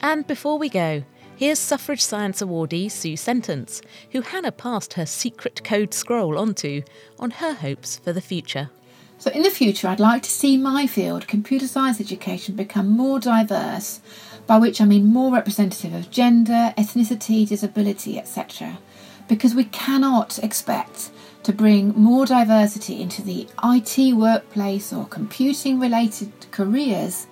And 0.00 0.26
before 0.26 0.58
we 0.58 0.68
go, 0.68 1.04
Here's 1.36 1.58
Suffrage 1.58 2.02
Science 2.02 2.40
awardee 2.40 2.90
Sue 2.90 3.14
Sentance, 3.14 3.82
who 4.12 4.20
Hannah 4.20 4.52
passed 4.52 4.92
her 4.94 5.06
secret 5.06 5.64
code 5.64 5.92
scroll 5.92 6.38
onto 6.38 6.82
on 7.18 7.32
her 7.32 7.54
hopes 7.54 7.98
for 7.98 8.12
the 8.12 8.20
future. 8.20 8.70
So, 9.18 9.30
in 9.30 9.42
the 9.42 9.50
future, 9.50 9.88
I'd 9.88 9.98
like 10.00 10.22
to 10.22 10.30
see 10.30 10.56
my 10.56 10.86
field, 10.86 11.26
computer 11.26 11.66
science 11.66 12.00
education, 12.00 12.54
become 12.54 12.88
more 12.88 13.18
diverse, 13.18 14.00
by 14.46 14.58
which 14.58 14.80
I 14.80 14.84
mean 14.84 15.06
more 15.06 15.32
representative 15.32 15.94
of 15.94 16.10
gender, 16.10 16.74
ethnicity, 16.76 17.48
disability, 17.48 18.18
etc. 18.18 18.78
Because 19.26 19.54
we 19.54 19.64
cannot 19.64 20.38
expect 20.40 21.10
to 21.44 21.52
bring 21.52 21.88
more 21.94 22.26
diversity 22.26 23.00
into 23.00 23.22
the 23.22 23.48
IT 23.64 24.14
workplace 24.14 24.92
or 24.92 25.06
computing 25.06 25.80
related 25.80 26.32
careers 26.50 27.26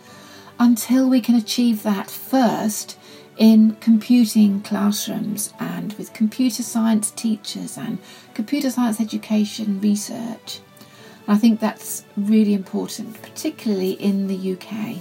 until 0.58 1.08
we 1.08 1.20
can 1.20 1.34
achieve 1.34 1.82
that 1.82 2.10
first 2.10 2.96
in 3.40 3.74
computing 3.76 4.60
classrooms 4.60 5.52
and 5.58 5.94
with 5.94 6.12
computer 6.12 6.62
science 6.62 7.10
teachers 7.10 7.78
and 7.78 7.98
computer 8.34 8.70
science 8.70 9.00
education 9.00 9.80
research. 9.80 10.60
I 11.26 11.38
think 11.38 11.58
that's 11.58 12.04
really 12.18 12.52
important, 12.52 13.20
particularly 13.22 13.92
in 13.92 14.28
the 14.28 14.52
UK. 14.52 14.96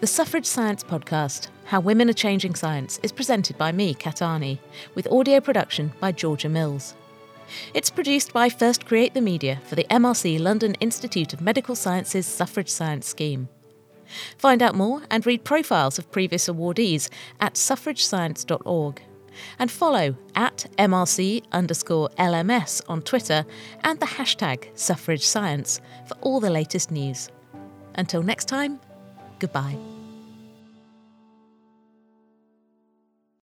The 0.00 0.06
Suffrage 0.08 0.46
Science 0.46 0.82
Podcast, 0.82 1.46
How 1.66 1.78
Women 1.78 2.10
Are 2.10 2.12
Changing 2.12 2.56
Science, 2.56 2.98
is 3.04 3.12
presented 3.12 3.56
by 3.56 3.70
me, 3.70 3.94
Kat 3.94 4.16
Arney, 4.16 4.58
with 4.96 5.06
audio 5.06 5.38
production 5.38 5.92
by 6.00 6.10
Georgia 6.10 6.48
Mills. 6.48 6.94
It's 7.72 7.90
produced 7.90 8.32
by 8.32 8.48
First 8.48 8.84
Create 8.84 9.14
the 9.14 9.20
Media 9.20 9.60
for 9.66 9.76
the 9.76 9.86
MRC 9.90 10.40
London 10.40 10.74
Institute 10.80 11.32
of 11.32 11.40
Medical 11.40 11.76
Sciences 11.76 12.26
Suffrage 12.26 12.70
Science 12.70 13.06
Scheme. 13.06 13.48
Find 14.38 14.62
out 14.62 14.74
more 14.74 15.02
and 15.10 15.24
read 15.26 15.44
profiles 15.44 15.98
of 15.98 16.10
previous 16.10 16.48
awardees 16.48 17.08
at 17.40 17.54
suffragescience.org. 17.54 19.02
And 19.58 19.70
follow 19.70 20.14
at 20.34 20.66
MRC 20.76 21.44
underscore 21.52 22.10
LMS 22.18 22.82
on 22.88 23.02
Twitter 23.02 23.46
and 23.82 23.98
the 23.98 24.06
hashtag 24.06 24.66
suffrage 24.78 25.24
science 25.24 25.80
for 26.06 26.16
all 26.20 26.40
the 26.40 26.50
latest 26.50 26.90
news. 26.90 27.28
Until 27.94 28.22
next 28.22 28.46
time, 28.46 28.80
goodbye. 29.38 29.91